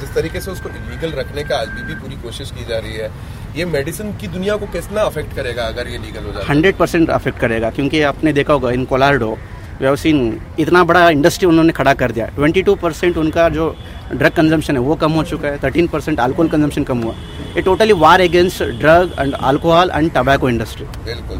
जिस 0.00 0.14
तरीके 0.14 0.40
से 0.40 0.50
उसको 0.50 0.68
लीगल 0.70 1.18
रखने 1.18 1.44
का 1.44 1.56
अभी 1.58 1.82
भी 1.82 1.94
भी 1.94 2.00
पूरी 2.00 2.22
कोशिश 2.22 2.50
की 2.50 2.64
जा 2.66 2.78
रही 2.78 2.96
है 2.96 3.10
ये 3.56 3.64
मेडिसिन 3.68 4.12
की 4.18 4.26
दुनिया 4.28 4.56
को 4.56 4.66
कितना 4.72 5.02
अफेक्ट 5.02 5.34
करेगा 5.36 5.62
अगर 5.68 5.88
ये 5.88 5.98
लीगल 5.98 6.24
हो 6.24 6.32
जाए 6.32 6.44
हंड्रेड 6.48 6.76
परसेंट 6.76 7.10
अफेक्ट 7.10 7.38
करेगा 7.38 7.70
क्योंकि 7.78 8.02
आपने 8.10 8.32
देखा 8.32 8.52
होगा 8.52 8.70
इन 8.72 8.84
कोलार्डो 8.92 9.36
सीन 9.82 10.18
इतना 10.60 10.82
बड़ा 10.84 11.08
इंडस्ट्री 11.10 11.46
उन्होंने 11.48 11.72
खड़ा 11.72 11.92
कर 12.00 12.12
दिया। 12.12 12.26
ट्वेंटी 12.36 12.62
टू 12.62 12.74
परसेंट 12.76 13.16
उनका 13.16 13.48
जो 13.48 13.68
ड्रग 14.12 14.32
कंजम्पशन 14.32 14.76
है 14.76 14.80
वो 14.82 14.94
कम 15.02 15.12
हो 15.12 15.22
चुका 15.30 15.48
है 15.48 15.58
थर्टीन 15.62 15.86
परसेंट 15.88 16.20
अल्कोहल 16.20 16.48
कंजम्पशन 16.48 16.84
कम 16.84 17.02
हुआ। 17.02 17.14
ये 17.56 17.62
totally 17.62 17.92
war 18.02 18.20
against 18.20 18.62
drug 18.80 19.14
and 19.20 19.34
alcohol 19.34 19.90
and 19.94 20.10
tobacco 20.14 20.48
industry 20.48 20.86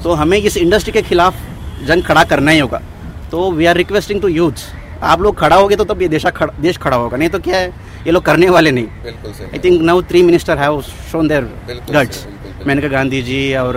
तो 0.03 0.12
हमें 0.21 0.37
इस 0.39 0.57
इंडस्ट्री 0.57 0.93
के 0.93 1.03
खिलाफ 1.03 1.35
जंग 1.82 2.02
खड़ा 2.04 2.25
करना 2.25 2.50
ही 2.50 2.58
होगा। 2.58 2.80
तो 3.30 3.50
we 3.52 3.66
are 3.66 3.76
requesting 3.76 4.20
to 4.22 4.28
youth 4.28 4.52
आप 5.02 5.20
लोग 5.22 5.38
खड़ा 5.38 5.56
होगे 5.56 5.76
तो 5.76 5.84
तब 5.84 6.02
ये 6.02 6.08
देशा 6.08 6.30
खड़ा, 6.30 6.52
देश 6.60 6.76
खड़ा 6.78 6.96
होगा। 6.96 7.16
नहीं 7.16 7.28
तो 7.28 7.38
क्या 7.40 7.56
है? 7.56 7.68
ये 8.06 8.12
लोग 8.12 8.25
करने 8.25 8.49
वाले 8.50 8.70
नहीं। 8.70 8.87
I 9.44 9.58
think 9.64 9.80
now 9.82 10.02
three 10.02 10.22
minister 10.22 10.58
have 10.58 10.80
shown 11.12 11.28
their 11.28 11.44
guts. 11.90 12.26
Maneka 12.66 12.88
Gandhi 12.88 13.22
ji 13.22 13.54
और 13.54 13.76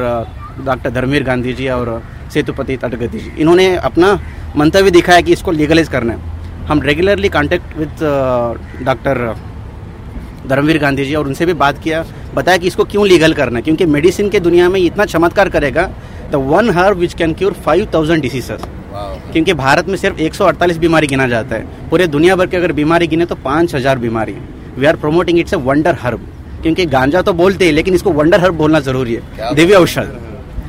डॉक्टर 0.59 0.89
धर्मवीर 0.89 1.23
गांधी 1.23 1.53
जी 1.53 1.67
और 1.69 2.01
सेतुपति 2.33 2.77
तटगति 2.77 3.19
जी। 3.19 3.31
इन्होंने 3.41 3.75
अपना 3.77 4.19
मंतव्य 4.57 4.91
दिखाया 4.91 5.21
कि 5.21 5.33
इसको 5.33 5.51
लीगलाइज 5.51 5.87
करना 5.89 6.13
है। 6.13 6.65
हम 6.67 6.81
regularly 6.81 7.29
contact 7.29 7.77
with 7.77 8.03
doctor 8.85 9.35
Dharamvir 10.47 10.77
Gandhi 10.79 11.05
ji 11.05 11.15
और 11.15 11.27
उनसे 11.27 11.45
भी 11.45 11.53
बात 11.55 11.77
किया। 11.83 12.03
बताया 12.35 12.57
कि 12.57 12.67
इसको 12.67 12.83
क्यों 12.85 13.07
लीगल 13.07 13.33
करना 13.33 13.59
है? 13.59 13.63
क्योंकि 13.63 13.85
मेडिसिन 13.87 14.29
के 14.29 14.39
दुनिया 14.39 14.69
में 14.69 14.79
इतना 14.81 15.05
चमत्कार 15.07 15.49
करेगा 15.49 15.89
the 16.31 16.35
one 16.47 16.69
herb 16.75 16.97
which 16.97 17.13
can 17.13 17.33
cure 17.33 17.53
five 17.65 17.87
thousand 17.93 18.21
diseases 18.21 18.61
क्योंकि 19.33 19.53
भारत 19.55 19.87
में 19.87 19.95
सिर्फ़ 19.97 20.17
148 20.21 20.77
बीमारी 20.77 21.07
गिना 21.07 21.27
जाता 21.27 21.55
है। 21.55 21.89
पूरे 21.89 22.07
दुनिया 22.07 22.35
भर 22.35 22.47
के 22.47 22.57
अगर 22.57 22.71
बीमारी 22.73 23.07
गिने 23.07 23.25
तो 23.25 23.35
पाँच 23.43 23.75
हज़ार 23.75 23.97
बीमारी 23.99 24.35
we 24.77 24.85
are 24.85 24.95
promoting 24.95 25.39
it's 25.39 25.53
a 25.53 25.57
wonder 25.61 25.97
herb 26.01 26.27
क्योंकि 26.61 26.85
गांजा 26.87 27.21
तो 27.21 27.33
बोलते 27.33 27.65
हैं 27.65 27.71
लेकिन 27.73 27.93
इसको 27.93 28.11
वंडर 28.11 28.39
हर्ब 28.41 28.55
बोलना 28.57 28.79
ज़रूरी 28.81 29.13
है। 29.13 29.53
दिव्य 29.55 29.75
औषध। 29.75 30.19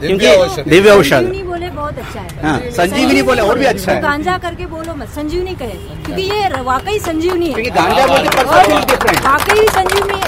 क्योंकि 0.00 0.26
औषधि। 0.28 0.70
दिव्य 0.70 0.90
औषध। 0.90 1.10
संजीवनी 1.10 1.42
बोले 1.42 1.68
बहुत 1.70 1.98
अच्छा 1.98 2.20
है। 2.20 2.42
हाँ 2.42 2.58
संजीवनी 2.78 3.22
बोले 3.22 3.42
और 3.42 3.58
भी 3.58 3.64
अच्छा 3.64 3.92
है। 3.92 4.00
गांजा 4.02 4.36
करके 4.38 4.66
बोलो 4.66 4.94
मत 4.94 5.08
संजीवनी 5.16 5.54
कहे। 5.54 6.02
क्योंकि 6.04 6.22
ये 6.22 6.62
वाकई 6.62 6.98
संजीवनी 7.00 7.46
है। 7.46 7.52
क्योंकि 7.52 7.70
गांजा 7.70 8.06
बोलते 8.06 9.20
वाकई 9.20 9.66
संजीवनी 9.68 10.20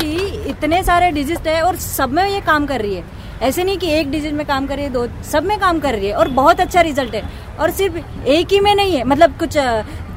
क्योंकि 0.00 0.50
इतने 0.50 0.82
सारे 0.82 1.10
डिज़ीज़ 1.10 1.48
है 1.48 1.60
और 1.62 1.76
सब 1.76 2.12
में 2.12 2.24
ये 2.24 2.40
काम 2.42 2.66
कर 2.66 2.80
रही 2.80 2.94
है। 2.94 3.04
ऐसे 3.42 3.64
नहीं 3.64 3.78
कि 3.78 3.90
एक 3.90 4.10
डिज़ीज़ 4.10 4.34
में 4.34 4.44
काम 4.46 4.66
कर 4.66 4.76
रही 4.76 4.84
है 4.84 4.90
दो 4.92 5.06
सब 5.24 5.44
में 5.44 5.58
काम 5.60 5.78
कर 5.80 5.94
रही 5.94 6.06
है 6.08 6.14
और 6.14 6.28
बहुत 6.38 6.60
अच्छा 6.60 6.80
रिज़ल्ट 6.80 7.14
है। 7.14 7.22
और 7.60 7.70
सिर्फ़ 7.70 8.26
एक 8.28 8.52
ही 8.52 8.60
में 8.60 8.74
नहीं 8.74 8.96
है 8.96 9.04
मतलब 9.04 9.38
कुछ 9.38 9.56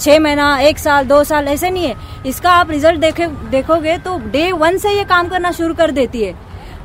छह 0.01 0.19
महीना 0.19 0.57
एक 0.59 0.79
साल 0.79 1.05
दो 1.07 1.23
साल 1.23 1.47
ऐसे 1.47 1.69
नहीं 1.69 1.87
है। 1.87 1.95
इसका 2.25 2.51
आप 2.51 2.71
रिज़ल्ट 2.71 2.99
देखे 2.99 3.27
देखोगे 3.51 3.97
तो 3.97 4.17
डे 4.31 4.51
वन 4.53 4.77
से 4.77 4.91
ये 4.91 5.03
काम 5.05 5.27
करना 5.29 5.51
शुरू 5.51 5.73
कर 5.73 5.91
देती 5.91 6.23
है। 6.23 6.33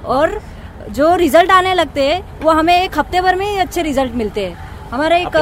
और 0.07 0.41
जो 0.91 1.15
रिज़ल्ट 1.17 1.51
आने 1.51 1.75
लगते 1.75 2.09
हैं 2.09 2.41
वो 2.41 2.51
हमें 2.53 2.75
एक 2.75 2.99
हफ़्ते 2.99 3.21
भर 3.21 3.35
में 3.37 3.47
ही 3.47 3.57
अच्छे 3.59 3.83
रिज़ल्ट 3.83 4.13
मिलते 4.15 4.47
हैं। 4.47 4.89
हमारा 4.91 5.17
एक 5.17 5.37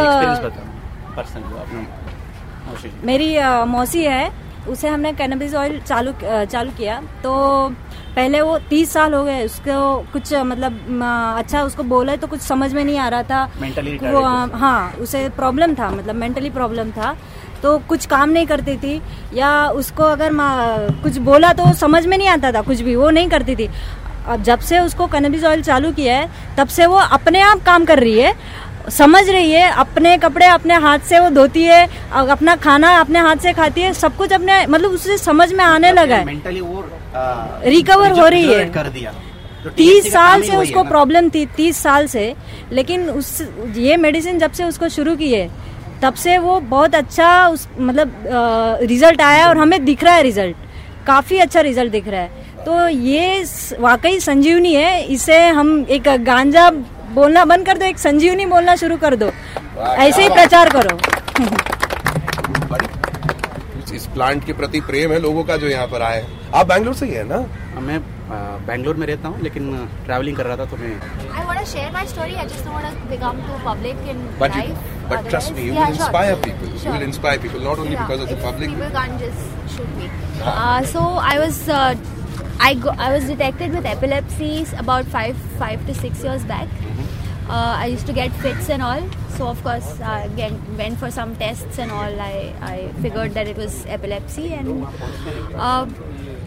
मेरी 3.05 3.37
मौसी 3.69 4.05
है 4.05 4.31
उसे 4.69 4.89
हमने 4.89 5.13
कैनबिस 5.13 5.55
ऑयल 5.55 5.81
चालू 5.81 6.13
चालू 6.23 6.71
किया। 6.71 7.01
तो 7.23 7.33
पहले 8.17 8.41
वो 8.41 8.59
तीस 8.71 8.93
साल 8.93 9.15
हो 9.15 9.23
गए 9.25 9.45
उसको 9.45 9.97
कुछ 10.13 10.33
मतलब 10.35 11.03
अच्छा 11.39 11.63
उसको 11.63 11.83
बोले 11.85 12.17
तो 12.17 12.27
कुछ 12.27 12.41
समझ 12.41 12.73
में 12.75 12.85
नहीं 12.85 12.99
आ 12.99 13.09
रहा 13.09 13.23
था। 13.23 13.45
वो 14.05 14.21
हाँ 14.57 14.93
उसे 15.01 15.29
प्रॉब्लम 15.37 15.75
था 15.75 15.91
मतलब 15.91 16.15
मेंटली 16.15 16.51
प्रॉब्लम 16.51 16.91
था। 16.91 17.17
तो 17.63 17.79
कुछ 17.89 18.07
काम 18.07 18.31
नहीं 18.31 18.47
करती 18.47 18.77
थी 18.77 19.01
या 19.35 19.51
उसको 19.73 20.03
अगर 20.05 20.31
कुछ 21.03 21.19
बोला 21.29 21.53
तो 21.53 21.73
समझ 21.75 22.07
में 22.07 22.17
नहीं 22.17 22.29
आता 22.29 22.53
था 22.53 22.61
कुछ 22.63 22.81
भी 22.81 22.97
वो 22.97 23.11
नहीं 23.11 23.29
करती 23.29 23.57
थी। 23.57 23.69
अब 24.27 24.43
जब 24.43 24.59
से 24.61 24.79
उसको 24.81 25.07
कैनबिस 25.07 25.45
ऑयल 25.45 25.63
चालू 25.63 25.93
किया 25.93 26.17
है 26.17 26.57
तब 26.57 26.69
से 26.69 26.87
वो 26.87 26.97
अपने 26.97 27.41
आप 27.43 27.63
काम 27.63 27.85
कर 27.85 28.01
रही 28.01 28.19
है। 28.19 28.35
समझ 28.91 29.29
रही 29.29 29.51
है 29.51 29.71
अपने 29.73 30.17
कपड़े 30.19 30.47
अपने 30.47 30.75
हाथ 30.77 30.99
से 31.09 31.19
वो 31.21 31.29
धोती 31.31 31.63
है 31.65 31.87
अपना 32.13 32.57
खाना 32.57 32.89
अपने 33.01 33.19
हाथ 33.19 33.37
से 33.37 33.53
खाती 33.53 33.81
है 33.81 33.93
सब 33.95 34.17
कुछ 34.17 34.33
अपने 34.33 34.65
मतलब 34.67 34.91
उसे 34.91 35.17
समझ 35.19 35.53
में 35.53 35.65
आने 35.65 35.93
लगा 35.93 36.17
है। 36.17 36.25
मेंटली 36.25 36.61
वो 36.61 36.85
रिकवर 37.67 38.13
हो 38.13 38.27
रही 38.29 38.53
है। 38.53 38.65
कर 38.71 38.89
दिया। 38.89 39.13
तो 39.65 39.71
तीस 39.71 40.13
साल 40.13 40.43
से 40.43 40.57
उसको 40.57 40.83
प्रॉब्लम 40.85 41.29
थी 41.31 41.45
तीस 41.57 41.83
साल 41.83 42.07
से 42.07 42.35
लेकिन 42.73 43.09
उस 43.11 43.41
ये 43.77 43.97
मेडिसिन 43.97 44.39
जब 44.39 44.53
से 44.53 44.65
उसको 44.65 44.89
शुरू 44.89 45.17
की 45.17 45.33
है 45.33 45.49
तब 46.03 46.15
से 46.15 46.37
वो 46.39 46.59
बहुत 46.61 46.95
अच्छा 46.95 47.47
उस 47.49 47.69
मतलब 47.81 48.29
रिज़ल्ट 48.83 49.21
आया 49.23 49.49
और 49.49 49.59
हमें 49.59 49.85
दिख 49.85 50.05
रहा 50.05 50.15
है 50.15 50.23
रिज़ल्ट 50.23 50.57
काफ़ी 51.07 51.39
अच्छा 51.39 51.61
रिज़ल्ट 51.61 51.93
दिख 51.93 52.09
रहा 52.09 52.21
है। 52.21 52.43
तो 52.65 52.89
ये 52.89 53.45
वाकई 53.81 54.19
संजीवनी 54.21 54.75
है 54.75 55.03
इसे 55.05 55.39
हम 55.49 55.87
एक 55.91 56.09
गांजा 56.25 56.71
बोलना 57.15 57.45
बंद 57.53 57.67
कर 57.67 57.79
दो 57.79 57.85
एक 57.87 57.99
संजीवनी 57.99 58.47
बोलना 58.55 58.77
शुरू 58.85 58.97
कर 59.05 59.17
दो 59.23 59.31
ऐसे 60.07 60.23
ही 60.23 60.29
प्रचार 60.29 60.69
करो 60.77 60.97
इस- 63.95 64.07
प्लांट 64.15 64.45
के 64.45 64.53
प्रति 64.59 64.81
प्रेम 64.91 65.13
है 65.13 65.19
लोगों 65.21 65.43
का 65.49 65.57
जो 65.63 65.69
यहाँ 65.69 65.87
पर 65.89 66.03
आए 66.03 66.25
आप 66.61 66.67
बैंगलोर 66.69 66.95
से 66.95 67.07
ही 67.07 67.13
है 67.15 67.25
ना 67.29 67.39
मैं 67.89 67.99
बैंगलोर 68.67 68.97
में 68.97 69.07
रहता 69.07 69.29
हूँ 69.29 69.43
लेकिन 69.43 69.65
ट्रैवलिंग 70.07 70.37
कर 70.37 70.47
रहा 70.47 70.57
था 70.57 70.65
तो 70.73 70.77
मैं 70.77 70.91
I 71.41 71.45
want 71.49 71.61
to 71.61 71.67
share 71.71 71.91
my 71.95 72.03
story. 72.11 72.35
I 72.43 72.45
just 72.51 72.69
want 72.73 72.87
to 72.89 73.09
become 73.13 73.41
too 73.47 73.57
public 73.65 74.05
in 74.13 74.21
But 74.43 74.55
you, 74.59 74.63
life. 74.63 74.85
but 75.11 75.27
trust 75.33 75.53
me, 75.57 75.65
you 75.67 75.73
Yeah, 75.75 75.81
will 75.83 75.97
inspire 75.97 76.31
sure. 76.31 76.43
people. 76.45 76.71
You 76.85 76.93
will 76.95 77.05
inspire 77.07 77.41
people 77.45 77.65
not 77.67 77.83
only 77.85 77.97
Yeah, 77.97 78.05
because 78.05 78.23
of 78.27 78.31
the 78.33 78.39
public. 78.45 78.71
People 78.75 78.93
can't 78.97 79.25
just 79.25 79.75
shoot 79.75 79.91
me. 79.99 80.09
Uh, 80.45 80.79
so 80.93 81.03
I 81.33 81.35
was, 81.43 81.59
uh, 81.71 81.91
I 82.61 82.75
go, 82.75 82.91
I 82.91 83.13
was 83.13 83.25
detected 83.25 83.73
with 83.73 83.85
epilepsy 83.85 84.67
about 84.79 85.05
five, 85.07 85.37
five 85.59 85.85
to 85.87 85.95
six 85.95 86.23
years 86.23 86.45
back. 86.45 86.69
Uh, 87.49 87.77
I 87.79 87.87
used 87.87 88.07
to 88.07 88.13
get 88.13 88.33
fits 88.33 88.71
and 88.71 88.83
all. 88.83 89.03
So 89.31 89.49
of 89.49 89.63
course, 89.63 90.01
I 90.01 90.21
again 90.23 90.61
went 90.79 90.99
for 90.99 91.11
some 91.11 91.37
tests 91.37 91.79
and 91.79 91.91
all. 91.91 92.21
I, 92.21 92.55
I 92.63 92.93
figured 93.03 93.35
that 93.35 93.49
it 93.49 93.57
was 93.57 93.85
epilepsy, 93.87 94.55
and 94.55 94.87
uh, 95.57 95.87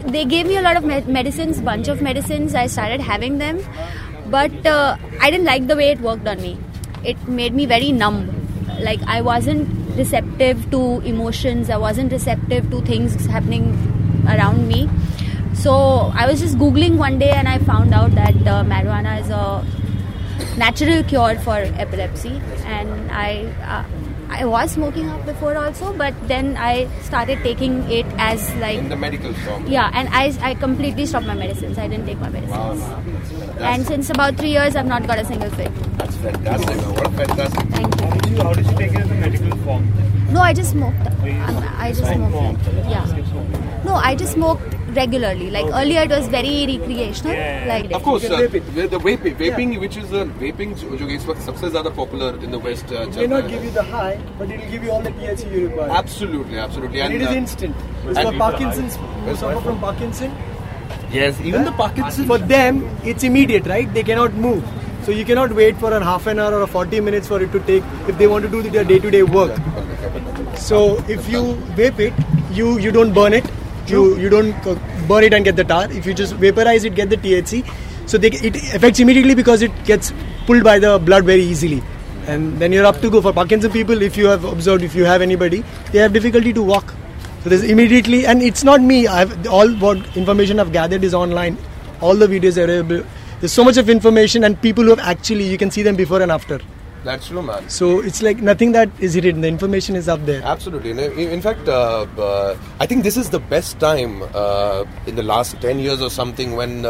they 0.06 0.24
gave 0.24 0.46
me 0.46 0.56
a 0.56 0.62
lot 0.62 0.76
of 0.76 0.84
med- 0.84 1.06
medicines, 1.06 1.60
bunch 1.60 1.86
of 1.88 2.00
medicines. 2.02 2.54
I 2.54 2.66
started 2.66 3.00
having 3.00 3.38
them, 3.38 3.60
but 4.28 4.66
uh, 4.66 4.96
I 5.20 5.30
didn't 5.30 5.46
like 5.46 5.66
the 5.66 5.76
way 5.76 5.90
it 5.90 6.00
worked 6.00 6.26
on 6.26 6.40
me. 6.40 6.58
It 7.04 7.28
made 7.28 7.54
me 7.54 7.66
very 7.66 7.92
numb. 7.92 8.34
Like 8.80 9.00
I 9.06 9.20
wasn't 9.20 9.68
receptive 9.96 10.70
to 10.70 11.00
emotions. 11.02 11.70
I 11.70 11.76
wasn't 11.76 12.10
receptive 12.10 12.70
to 12.70 12.80
things 12.82 13.26
happening 13.26 14.24
around 14.26 14.66
me. 14.66 14.88
So 15.58 15.72
I 16.14 16.26
was 16.30 16.40
just 16.40 16.56
googling 16.58 16.96
one 16.96 17.18
day, 17.18 17.30
and 17.30 17.48
I 17.48 17.58
found 17.58 17.92
out 17.92 18.12
that 18.14 18.34
uh, 18.46 18.62
marijuana 18.64 19.20
is 19.20 19.30
a 19.30 19.64
natural 20.56 21.02
cure 21.04 21.36
for 21.40 21.56
epilepsy 21.84 22.40
and 22.64 23.10
i 23.10 23.44
uh, 23.74 23.84
i 24.28 24.44
was 24.44 24.70
smoking 24.72 25.08
up 25.08 25.24
before 25.26 25.56
also 25.56 25.92
but 26.02 26.14
then 26.28 26.56
i 26.56 26.86
started 27.08 27.38
taking 27.42 27.74
it 27.98 28.06
as 28.18 28.44
like 28.56 28.78
In 28.78 28.88
the 28.88 28.96
medical 28.96 29.32
form. 29.34 29.66
yeah 29.66 29.90
and 29.94 30.08
i 30.12 30.24
i 30.50 30.54
completely 30.54 31.06
stopped 31.06 31.26
my 31.26 31.34
medicines 31.34 31.76
i 31.78 31.88
didn't 31.88 32.06
take 32.06 32.18
my 32.20 32.28
medicines 32.28 32.80
Wow. 32.80 33.02
and 33.72 33.84
since 33.86 34.10
about 34.10 34.36
3 34.36 34.48
years 34.48 34.76
i've 34.76 34.86
not 34.94 35.06
got 35.08 35.18
a 35.18 35.24
single 35.24 35.50
fit 35.50 35.72
That's 35.98 36.16
fantastic. 36.16 36.76
What 36.98 37.06
a 37.06 37.10
fantastic. 37.10 37.68
thank 37.76 38.00
you 38.00 38.42
How 38.42 38.52
did 38.54 38.66
you 38.66 38.76
take 38.78 38.92
it 38.92 39.00
as 39.06 39.10
a 39.10 39.14
medical 39.26 39.56
form? 39.58 39.92
no 40.32 40.40
i 40.40 40.52
just 40.52 40.70
smoked 40.70 41.06
I'm, 41.24 41.62
i 41.86 41.92
just 41.92 42.12
smoked 42.12 42.66
yeah 42.96 43.82
no 43.84 43.94
i 43.94 44.14
just 44.14 44.34
smoked 44.34 44.74
regularly. 44.94 45.50
Like 45.50 45.66
okay. 45.66 45.82
earlier, 45.82 46.02
it 46.02 46.10
was 46.10 46.28
very 46.28 46.66
recreational. 46.66 47.34
Yeah. 47.34 47.64
Like 47.68 47.90
of 47.92 48.02
course, 48.02 48.24
uh, 48.24 48.38
vape 48.38 48.90
the 48.90 48.98
vape, 48.98 49.36
vaping, 49.36 49.74
yeah. 49.74 49.80
which 49.80 49.96
is 49.96 50.08
the 50.10 50.22
uh, 50.22 50.24
vaping, 50.42 50.74
Jogesh, 50.76 51.20
substances 51.20 51.74
are 51.74 51.82
the 51.82 51.90
popular 51.90 52.36
in 52.38 52.50
the 52.50 52.58
West. 52.58 52.90
Uh, 52.90 53.02
it 53.02 53.16
may 53.16 53.26
not 53.26 53.48
give 53.48 53.64
you 53.64 53.70
the 53.70 53.82
high, 53.82 54.20
but 54.38 54.50
it 54.50 54.60
will 54.60 54.70
give 54.70 54.84
you 54.84 54.90
all 54.90 55.02
the 55.02 55.10
THC 55.10 55.52
you 55.52 55.68
require. 55.68 55.90
Absolutely, 55.90 56.58
absolutely, 56.58 57.00
and, 57.00 57.12
and 57.12 57.22
it 57.22 57.24
is 57.26 57.30
uh, 57.30 57.40
instant. 57.40 57.76
It's 58.06 58.20
for 58.20 58.32
Parkinson's. 58.32 58.94
Suffer 59.38 59.60
from 59.60 59.78
Parkinson? 59.80 60.34
Yes, 61.12 61.40
even 61.40 61.64
the 61.64 61.72
Parkinson. 61.72 62.26
For 62.26 62.38
them, 62.38 62.84
it's 63.04 63.24
immediate, 63.24 63.66
right? 63.66 63.92
They 63.92 64.02
cannot 64.02 64.34
move. 64.34 64.64
So 65.04 65.12
you 65.12 65.24
cannot 65.24 65.52
wait 65.52 65.76
for 65.76 65.92
a 65.92 66.02
half 66.04 66.26
an 66.26 66.38
hour 66.38 66.60
or 66.60 66.66
40 66.66 67.00
minutes 67.00 67.28
for 67.28 67.42
it 67.42 67.52
to 67.52 67.60
take 67.60 67.82
if 68.08 68.18
they 68.18 68.26
want 68.26 68.44
to 68.44 68.50
do 68.50 68.62
their 68.62 68.84
day-to-day 68.84 69.22
work. 69.22 69.58
So 70.56 70.98
if 71.08 71.28
you 71.28 71.54
vape 71.76 71.98
it, 71.98 72.12
you 72.52 72.78
you 72.78 72.90
don't 72.90 73.12
burn 73.12 73.32
it 73.32 73.44
you 73.88 74.16
you 74.18 74.28
don't 74.28 74.52
burn 75.08 75.24
it 75.24 75.34
and 75.34 75.44
get 75.44 75.56
the 75.56 75.64
tar. 75.64 75.90
If 75.90 76.06
you 76.06 76.14
just 76.14 76.34
vaporize 76.34 76.84
it, 76.84 76.94
get 76.94 77.10
the 77.10 77.16
THC. 77.16 77.64
So 78.06 78.18
they, 78.18 78.28
it 78.28 78.56
affects 78.74 79.00
immediately 79.00 79.34
because 79.34 79.62
it 79.62 79.72
gets 79.84 80.12
pulled 80.46 80.64
by 80.64 80.78
the 80.78 80.98
blood 80.98 81.24
very 81.24 81.42
easily. 81.42 81.82
And 82.26 82.58
then 82.58 82.72
you're 82.72 82.86
up 82.86 83.00
to 83.00 83.10
go. 83.10 83.20
For 83.22 83.32
Parkinson 83.32 83.70
people, 83.72 84.02
if 84.02 84.16
you 84.16 84.26
have 84.26 84.44
observed, 84.44 84.82
if 84.82 84.94
you 84.94 85.04
have 85.04 85.22
anybody, 85.22 85.64
they 85.92 85.98
have 85.98 86.12
difficulty 86.12 86.52
to 86.52 86.62
walk. 86.62 86.94
So 87.42 87.50
there's 87.50 87.64
immediately, 87.64 88.26
and 88.26 88.42
it's 88.42 88.64
not 88.64 88.80
me. 88.80 89.06
I've 89.06 89.46
all 89.46 89.70
what 89.86 90.16
information 90.16 90.60
I've 90.60 90.72
gathered 90.72 91.04
is 91.04 91.14
online. 91.14 91.56
All 92.00 92.14
the 92.14 92.26
videos 92.26 92.58
are 92.58 92.64
available. 92.64 93.06
There's 93.40 93.52
so 93.52 93.64
much 93.64 93.76
of 93.76 93.88
information, 93.88 94.44
and 94.44 94.60
people 94.60 94.84
who 94.84 94.90
have 94.90 95.00
actually 95.00 95.44
you 95.44 95.56
can 95.56 95.70
see 95.70 95.82
them 95.82 95.96
before 95.96 96.20
and 96.22 96.32
after. 96.32 96.60
That's 97.04 97.28
true, 97.28 97.42
man. 97.42 97.68
So 97.68 98.00
it's 98.00 98.22
like 98.22 98.38
nothing 98.38 98.72
that 98.72 98.90
is 98.98 99.14
hidden. 99.14 99.40
The 99.40 99.48
information 99.48 99.96
is 99.96 100.08
up 100.08 100.24
there. 100.26 100.42
Absolutely. 100.42 100.90
In, 100.90 101.40
fact, 101.40 101.68
uh, 101.68 102.06
uh, 102.18 102.56
I 102.80 102.86
think 102.86 103.02
this 103.04 103.16
is 103.16 103.30
the 103.30 103.38
best 103.38 103.78
time 103.78 104.22
uh, 104.34 104.84
in 105.06 105.14
the 105.16 105.22
last 105.22 105.60
10 105.60 105.78
years 105.78 106.02
or 106.02 106.10
something 106.10 106.56
when 106.56 106.86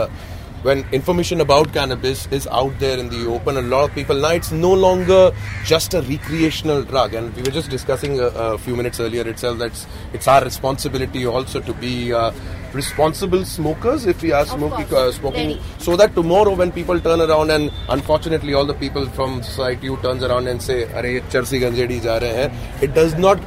when 0.63 0.85
information 0.93 1.41
about 1.41 1.73
cannabis 1.73 2.27
is 2.33 2.47
out 2.49 2.77
there 2.79 2.99
in 2.99 3.09
the 3.09 3.27
open, 3.27 3.57
a 3.57 3.63
lot 3.63 3.89
of 3.89 3.95
people 3.95 4.17
now 4.17 4.31
it's 4.31 4.51
no 4.51 4.73
longer 4.73 5.33
just 5.65 5.95
a 5.95 6.03
recreational 6.03 6.83
drug. 6.83 7.15
And 7.15 7.35
we 7.37 7.43
were 7.43 7.51
just 7.51 7.71
discussing 7.71 8.19
a, 8.19 8.27
a 8.27 8.59
few 8.59 8.75
minutes 8.77 9.01
earlier 9.01 9.27
itself 9.29 9.59
that 9.59 9.87
it's 10.13 10.27
our 10.27 10.43
responsibility 10.43 11.27
also 11.27 11.61
to 11.61 11.73
be 11.75 12.13
uh, 12.13 12.33
responsible 12.73 13.45
smokers 13.45 14.07
if 14.07 14.21
we 14.23 14.33
are 14.33 14.45
smoking, 14.47 14.95
uh, 14.95 15.11
smoking 15.13 15.59
so 15.79 15.97
that 15.97 16.15
tomorrow 16.15 16.55
when 16.55 16.73
people 16.73 17.01
turn 17.01 17.21
around 17.21 17.51
and 17.51 17.73
unfortunately 17.89 18.55
all 18.55 18.67
the 18.67 18.75
people 18.75 19.07
from 19.11 19.43
society 19.43 19.87
who 19.87 19.97
turns 19.99 20.23
around 20.23 20.49
and 20.49 20.61
say, 20.63 20.87
"Arey, 20.87 21.23
charsi 21.31 21.61
ja 21.61 21.71
rahe 21.71 22.35
hain," 22.41 22.51
it 22.83 22.95
does 22.95 23.15
not 23.15 23.41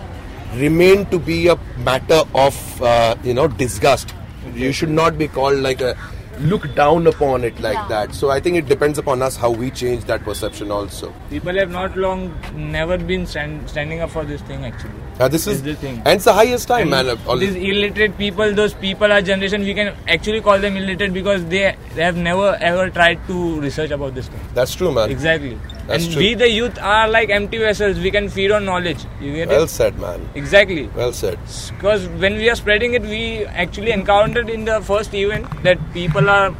remain 0.56 1.06
to 1.08 1.20
be 1.20 1.48
a 1.48 1.56
matter 1.78 2.24
of 2.34 2.82
uh, 2.82 3.16
you 3.24 3.34
know 3.34 3.48
disgust. 3.48 4.16
You 4.56 4.72
should 4.72 4.90
not 4.90 5.18
be 5.18 5.28
called 5.28 5.60
like 5.60 5.82
a 5.82 5.96
look 6.42 6.74
down 6.76 7.08
upon 7.08 7.44
it 7.44 7.60
like 7.60 7.88
that. 7.90 8.14
So 8.16 8.30
I 8.30 8.40
think 8.40 8.58
it 8.58 8.68
depends 8.68 8.98
upon 8.98 9.22
us 9.22 9.36
how 9.36 9.50
we 9.52 9.70
change 9.72 10.06
that 10.06 10.24
perception 10.24 10.72
also. 10.72 11.14
People 11.30 11.56
have 11.56 11.70
not 11.72 11.96
long 11.98 12.34
never 12.56 12.98
been 12.98 13.26
stand, 13.26 13.70
standing 13.70 14.02
up 14.02 14.10
for 14.10 14.24
this 14.26 14.42
thing 14.42 14.66
actually. 14.66 14.94
Uh, 15.20 15.28
this 15.28 15.46
is 15.46 15.62
the 15.62 15.76
thing. 15.76 15.98
and 16.06 16.16
it's 16.16 16.26
the 16.26 16.34
highest 16.34 16.68
time, 16.68 16.90
man. 16.90 17.08
And 17.08 17.20
All- 17.28 17.38
These 17.38 17.56
illiterate 17.56 18.18
people, 18.18 18.54
those 18.54 18.74
people, 18.74 19.12
our 19.12 19.22
generation, 19.22 19.62
we 19.62 19.74
can 19.74 19.96
actually 20.08 20.42
call 20.42 20.58
them 20.60 20.78
illiterate 20.78 21.14
because 21.14 21.46
they, 21.46 21.76
they 21.96 22.04
have 22.04 22.18
never 22.18 22.56
ever 22.60 22.90
tried 22.90 23.20
to 23.28 23.60
research 23.62 23.92
about 23.92 24.16
this 24.16 24.28
thing. 24.28 24.40
That's 24.54 24.74
true, 24.74 24.92
man. 24.92 25.12
Exactly. 25.12 25.58
That's 25.88 26.06
and 26.06 26.14
true. 26.14 26.22
we, 26.22 26.34
the 26.36 26.50
youth, 26.50 26.78
are 26.80 27.08
like 27.10 27.30
empty 27.30 27.58
vessels. 27.58 27.98
We 28.00 28.12
can 28.12 28.30
feed 28.30 28.52
on 28.52 28.66
knowledge. 28.66 29.04
You 29.20 29.34
get 29.34 29.50
Well 29.50 29.64
it? 29.64 29.70
said, 29.70 30.00
man. 30.00 30.28
Exactly. 30.36 30.88
Well 30.96 31.12
said. 31.12 31.40
Because 31.72 32.08
when 32.26 32.36
we 32.36 32.50
are 32.50 32.56
spreading 32.56 32.94
it, 32.94 33.02
we 33.02 33.46
actually 33.46 33.92
encountered 33.92 34.50
in 34.50 34.66
the 34.66 34.80
first 34.82 35.14
event 35.14 35.48
that 35.64 35.80
people 35.94 36.30
are 36.30 36.52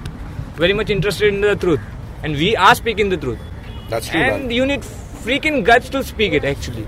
very 0.56 0.74
much 0.74 0.90
interested 0.90 1.34
in 1.34 1.42
the 1.42 1.56
truth, 1.56 1.80
and 2.24 2.34
we 2.34 2.56
are 2.56 2.76
speaking 2.76 3.10
the 3.10 3.18
truth. 3.18 3.40
That's 3.90 4.08
true, 4.10 4.20
and 4.20 4.44
man. 4.44 4.52
you 4.52 4.66
need 4.66 4.82
freaking 4.82 5.64
guts 5.64 5.90
to 5.90 6.04
speak 6.04 6.34
it. 6.34 6.44
Actually, 6.44 6.86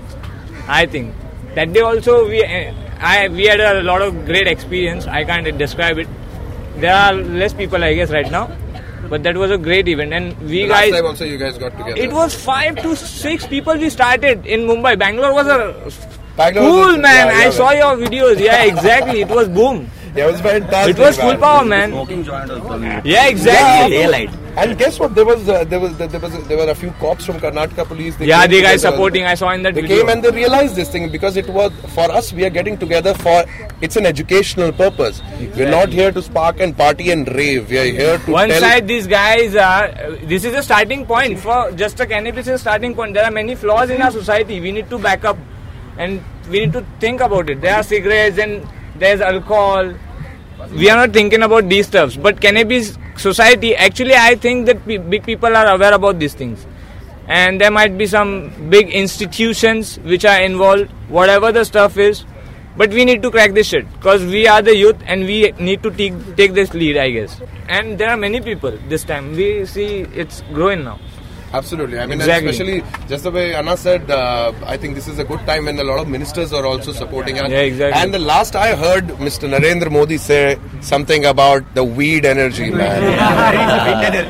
I 0.66 0.86
think 0.86 1.14
that 1.54 1.72
day 1.72 1.80
also 1.80 2.28
we 2.28 2.44
uh, 2.44 2.72
I 3.00 3.28
we 3.28 3.46
had 3.46 3.60
a 3.60 3.82
lot 3.82 4.02
of 4.02 4.24
great 4.26 4.46
experience. 4.48 5.06
I 5.06 5.24
can't 5.24 5.56
describe 5.58 5.98
it. 5.98 6.08
There 6.76 6.94
are 6.94 7.12
less 7.14 7.52
people, 7.54 7.82
I 7.84 7.94
guess, 7.94 8.10
right 8.10 8.30
now, 8.30 8.50
but 9.08 9.22
that 9.22 9.36
was 9.36 9.50
a 9.50 9.58
great 9.58 9.88
event, 9.88 10.12
and 10.12 10.38
we 10.48 10.66
Last 10.66 10.80
guys. 10.80 10.92
time 10.92 11.06
also 11.06 11.24
you 11.24 11.38
guys 11.38 11.58
got 11.58 11.76
together. 11.76 11.96
It 11.96 12.12
was 12.12 12.34
five 12.34 12.76
to 12.82 12.94
six 12.96 13.46
people 13.46 13.74
we 13.76 13.90
started 13.90 14.46
in 14.46 14.60
Mumbai. 14.68 14.98
Bangalore 14.98 15.32
was 15.34 15.46
a 15.46 15.58
Bangalore 16.36 16.68
cool 16.70 16.86
was- 16.92 16.98
man. 16.98 17.26
yeah, 17.28 17.40
yeah, 17.40 17.46
I 17.48 17.50
saw 17.50 17.70
your 17.72 17.96
videos. 17.96 18.38
Yeah, 18.40 18.64
exactly. 18.64 19.20
It 19.22 19.28
was 19.28 19.48
boom. 19.48 19.90
Yeah, 20.14 20.28
it 20.28 20.32
was 20.32 20.40
fantastic. 20.40 20.96
It 20.96 21.00
was 21.00 21.16
full 21.18 21.36
man. 21.36 21.40
power, 21.40 21.64
man. 21.64 23.02
Yeah, 23.04 23.26
exactly. 23.26 23.98
Yeah. 24.24 24.40
And 24.56 24.78
guess 24.78 25.00
what? 25.00 25.16
There 25.16 25.24
was 25.24 25.48
uh, 25.48 25.64
there 25.64 25.80
was 25.80 25.96
there 25.98 26.20
was 26.20 26.46
there 26.46 26.56
were 26.56 26.70
a 26.70 26.74
few 26.76 26.92
cops 27.00 27.24
from 27.26 27.40
Karnataka 27.40 27.84
police. 27.88 28.16
Yeah, 28.20 28.42
came 28.42 28.50
the 28.52 28.62
guys 28.62 28.82
supporting. 28.82 29.24
I 29.24 29.34
saw 29.34 29.50
in 29.50 29.64
that 29.64 29.74
They 29.74 29.80
video. 29.80 29.96
came 29.98 30.08
and 30.10 30.22
they 30.22 30.30
realized 30.30 30.76
this 30.76 30.88
thing 30.90 31.10
because 31.10 31.36
it 31.36 31.48
was 31.48 31.72
for 31.96 32.08
us. 32.12 32.32
We 32.32 32.44
are 32.44 32.50
getting 32.50 32.78
together 32.78 33.14
for 33.14 33.44
it's 33.80 33.96
an 33.96 34.06
educational 34.06 34.70
purpose. 34.70 35.20
We're 35.56 35.70
not 35.70 35.88
here 35.88 36.12
to 36.12 36.22
spark 36.22 36.60
and 36.60 36.76
party 36.76 37.10
and 37.10 37.26
rave. 37.34 37.68
We 37.68 37.78
are 37.78 37.84
here 37.84 38.18
to 38.18 38.30
One 38.30 38.48
tell. 38.50 38.60
side, 38.60 38.86
these 38.86 39.08
guys 39.08 39.56
are. 39.56 39.86
uh, 39.86 40.16
this 40.22 40.44
is 40.44 40.54
a 40.54 40.62
starting 40.62 41.04
point 41.04 41.40
for 41.40 41.72
just 41.72 41.98
a 41.98 42.06
cannabis 42.06 42.46
is 42.46 42.54
a 42.54 42.58
starting 42.58 42.94
point. 42.94 43.14
There 43.14 43.24
are 43.24 43.32
many 43.32 43.56
flaws 43.56 43.90
in 43.90 44.00
our 44.00 44.12
society. 44.12 44.60
We 44.60 44.70
need 44.70 44.88
to 44.90 44.98
back 45.00 45.24
up, 45.24 45.36
and 45.98 46.22
we 46.48 46.60
need 46.60 46.72
to 46.74 46.86
think 47.00 47.20
about 47.20 47.50
it. 47.50 47.60
There 47.60 47.74
are 47.74 47.82
cigarettes 47.82 48.38
and 48.38 48.64
there's 48.96 49.20
alcohol. 49.20 49.92
We 50.70 50.90
are 50.90 50.96
not 50.96 51.12
thinking 51.12 51.42
about 51.42 51.68
these 51.68 51.86
stuffs, 51.86 52.16
but 52.16 52.40
cannabis 52.40 52.96
society. 53.16 53.74
Actually, 53.74 54.14
I 54.14 54.34
think 54.34 54.66
that 54.66 54.86
big 54.86 55.24
people 55.24 55.56
are 55.56 55.74
aware 55.74 55.94
about 55.94 56.18
these 56.18 56.34
things, 56.34 56.66
and 57.28 57.60
there 57.60 57.70
might 57.70 57.98
be 57.98 58.06
some 58.06 58.70
big 58.70 58.88
institutions 58.90 59.98
which 60.00 60.24
are 60.24 60.40
involved. 60.40 60.90
Whatever 61.08 61.52
the 61.52 61.64
stuff 61.64 61.98
is. 61.98 62.24
But 62.76 62.90
we 62.90 63.04
need 63.04 63.22
to 63.22 63.30
crack 63.30 63.52
this 63.54 63.68
shit 63.68 63.88
because 63.92 64.24
we 64.24 64.48
are 64.48 64.60
the 64.60 64.74
youth 64.76 64.96
and 65.06 65.22
we 65.26 65.52
need 65.60 65.80
to 65.84 65.92
take, 65.92 66.14
take 66.34 66.54
this 66.54 66.74
lead, 66.74 66.96
I 66.96 67.10
guess. 67.10 67.40
And 67.68 67.96
there 67.98 68.10
are 68.10 68.16
many 68.16 68.40
people 68.40 68.76
this 68.88 69.04
time. 69.04 69.30
We 69.36 69.64
see 69.64 70.00
it's 70.12 70.42
growing 70.52 70.82
now. 70.82 70.98
Absolutely. 71.58 71.98
I 71.98 72.06
mean, 72.06 72.20
Exactly. 72.20 72.50
especially 72.50 72.82
just 73.08 73.24
the 73.24 73.30
way 73.30 73.54
Anna 73.54 73.76
said, 73.76 74.10
uh, 74.10 74.52
I 74.66 74.76
think 74.76 74.94
this 74.96 75.06
is 75.08 75.18
a 75.20 75.24
good 75.24 75.40
time 75.46 75.66
when 75.66 75.78
a 75.78 75.84
lot 75.84 75.98
of 76.00 76.08
ministers 76.08 76.52
are 76.52 76.66
also 76.66 76.92
supporting 76.92 77.38
us. 77.38 77.50
Yeah, 77.50 77.58
exactly. 77.70 78.02
And 78.02 78.12
the 78.12 78.18
last 78.18 78.56
I 78.56 78.74
heard 78.74 79.06
Mr. 79.28 79.48
Narendra 79.48 79.90
Modi 79.90 80.18
say 80.18 80.58
something 80.80 81.24
about 81.26 81.62
the 81.74 81.84
weed 81.84 82.24
energy, 82.26 82.70
man. 82.70 83.00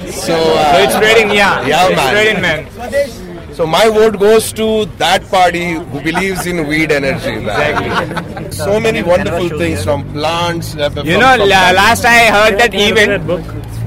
so, 0.13 0.35
uh, 0.35 0.73
So 0.73 0.79
it's 0.85 0.95
spreading, 0.95 1.31
yeah. 1.33 1.67
Yeah, 1.67 1.89
it's 1.89 1.97
man. 1.97 2.09
spreading, 2.11 2.43
man. 2.43 3.55
So 3.55 3.67
my 3.69 3.89
vote 3.89 4.19
goes 4.19 4.53
to 4.55 4.85
that 5.03 5.23
party 5.31 5.75
who 5.75 6.01
believes 6.03 6.45
in 6.45 6.67
weed 6.67 6.91
energy, 6.91 7.37
man. 7.37 8.51
So 8.53 8.81
many 8.81 9.03
wonderful 9.03 9.49
things 9.61 9.85
from 9.85 10.03
plants. 10.13 10.75
uh, 10.75 10.79
You 10.83 10.91
from- 10.91 11.07
know, 11.07 11.37
from- 11.37 11.49
la- 11.49 11.71
last 11.83 12.05
I 12.05 12.19
heard 12.37 12.59
that 12.59 12.75
event. 12.75 13.23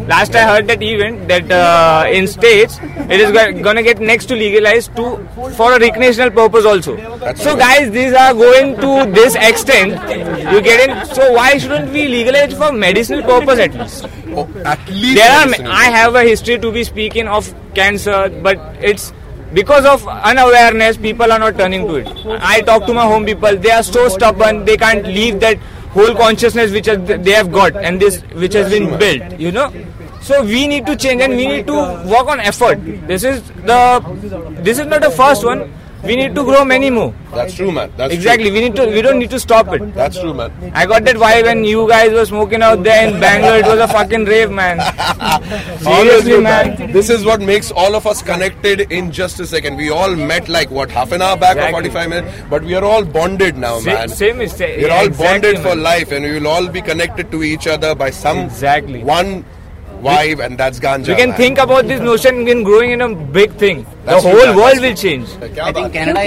Last 0.08 0.36
I 0.36 0.44
heard 0.44 0.68
that 0.68 0.82
event 0.82 1.28
that 1.28 1.52
uh, 1.52 2.10
in 2.10 2.28
states 2.28 2.80
it 2.82 3.20
is 3.20 3.32
gonna 3.62 3.84
get 3.84 4.00
next 4.00 4.28
to 4.28 4.36
legalized 4.36 4.96
to 4.96 5.18
for 5.58 5.74
a 5.74 5.80
recreational 5.80 6.32
purpose 6.32 6.66
also. 6.66 6.96
so 7.36 7.58
guys, 7.58 7.92
these 7.92 8.14
are 8.14 8.34
going 8.34 8.76
to 8.76 9.12
this 9.12 9.36
extent. 9.36 9.92
You 10.54 10.62
get 10.62 10.90
in. 10.90 11.06
So 11.14 11.34
why 11.34 11.58
shouldn't 11.58 11.92
we 11.92 12.08
legalize 12.08 12.54
for 12.54 12.72
medicinal 12.72 13.22
purpose 13.24 13.60
at 13.60 13.74
least? 13.74 14.06
Oh, 14.30 14.48
at 14.64 14.90
least 14.90 15.16
there 15.16 15.32
are. 15.32 15.72
I 15.72 15.86
have 15.86 16.16
a 16.16 16.24
history 16.24 16.58
to 16.58 16.72
be 16.72 16.84
speaking 16.86 17.28
of 17.28 17.54
cancer, 17.74 18.30
but 18.42 18.58
it's 18.80 19.12
because 19.54 19.86
of 19.86 20.08
unawareness. 20.08 20.96
People 20.96 21.32
are 21.32 21.40
not 21.40 21.58
turning 21.58 21.86
to 21.86 21.96
it. 21.96 22.08
I 22.40 22.62
talk 22.62 22.86
to 22.86 22.94
my 22.94 23.04
home 23.04 23.26
people. 23.26 23.58
They 23.58 23.72
are 23.72 23.84
so 23.84 24.08
stubborn. 24.08 24.64
They 24.64 24.78
can't 24.78 25.06
leave 25.06 25.42
that 25.42 25.58
whole 25.98 26.16
consciousness 26.16 26.72
which 26.72 26.86
they 26.86 27.32
have 27.32 27.52
got 27.52 27.76
and 27.76 28.00
this 28.00 28.22
which 28.34 28.54
has 28.54 28.70
been 28.70 28.98
built. 28.98 29.40
You 29.40 29.52
know. 29.52 29.72
So 30.28 30.44
we 30.44 30.68
need 30.68 30.86
to 30.88 30.96
change 30.96 31.22
and 31.22 31.36
we 31.38 31.48
need 31.48 31.68
to 31.68 31.74
work 32.14 32.28
on 32.28 32.40
effort. 32.42 32.80
This 33.08 33.24
is 33.24 33.42
the. 33.72 33.82
This 34.70 34.78
is 34.80 34.86
not 34.86 35.02
the 35.02 35.12
first 35.12 35.46
one. 35.46 35.70
We 36.04 36.16
need 36.16 36.36
to 36.36 36.44
grow 36.44 36.64
many 36.64 36.90
more. 36.92 37.14
That's 37.34 37.54
true, 37.56 37.72
man. 37.72 37.92
That's 37.98 38.14
exactly. 38.14 38.52
We 38.52 38.60
need 38.62 38.76
to. 38.76 38.86
We 38.86 39.02
don't 39.02 39.18
need 39.20 39.32
to 39.32 39.40
stop 39.40 39.72
it. 39.74 39.94
That's 39.96 40.20
true, 40.20 40.34
man. 40.34 40.52
I 40.76 40.86
got 40.86 41.06
that 41.06 41.16
vibe 41.16 41.46
when 41.46 41.64
you 41.64 41.88
guys 41.90 42.12
were 42.12 42.26
smoking 42.26 42.62
out 42.62 42.84
there 42.84 43.08
in 43.08 43.20
Bangalore. 43.20 43.58
It 43.58 43.66
was 43.66 43.80
a 43.80 43.88
fucking 43.88 44.26
rave, 44.26 44.52
man. 44.52 44.78
Seriously, 45.80 46.40
man. 46.40 46.92
This 46.92 47.10
is 47.10 47.26
what 47.26 47.42
makes 47.42 47.72
all 47.72 47.96
of 47.96 48.06
us 48.06 48.22
connected 48.22 48.92
in 48.92 49.12
just 49.12 49.40
a 49.40 49.48
second. 49.48 49.76
We 49.78 49.90
all 49.90 50.16
met 50.16 50.48
like 50.50 50.70
what 50.70 50.92
half 50.92 51.12
an 51.12 51.22
hour 51.22 51.36
back 51.36 51.58
Exactly. 51.58 51.90
or 51.90 51.92
45 51.92 52.10
minutes, 52.10 52.44
but 52.50 52.64
we 52.64 52.76
are 52.76 52.84
all 52.84 53.04
bonded 53.04 53.58
now, 53.58 53.80
Same- 53.80 53.94
man. 53.94 54.10
same 54.10 54.42
is- 54.42 54.58
We're 54.60 54.88
yeah, 54.88 55.00
all 55.00 55.06
exactly, 55.06 55.54
bonded 55.54 55.64
for 55.64 55.76
life, 55.76 56.12
and 56.12 56.24
we 56.26 56.34
will 56.40 56.48
all 56.48 56.68
be 56.68 56.82
connected 56.82 57.32
to 57.32 57.44
each 57.44 57.66
other 57.68 57.96
by 57.96 58.12
some 58.12 58.38
exactly 58.40 59.04
one 59.04 59.44
vibe, 60.02 60.44
and 60.46 60.58
that's 60.58 60.80
ganja. 60.80 61.08
We 61.10 61.16
can 61.16 61.34
think 61.34 61.58
about 61.58 61.88
this 61.88 62.02
notion 62.02 62.48
in 62.48 62.64
growing 62.64 62.92
in 62.92 63.02
a 63.02 63.16
big 63.16 63.52
thing. 63.54 63.86
World 64.08 64.56
that's 64.58 64.80
will 64.82 64.94
change. 64.96 65.28
I 65.60 65.72
think 65.74 65.92
Canada 65.94 66.24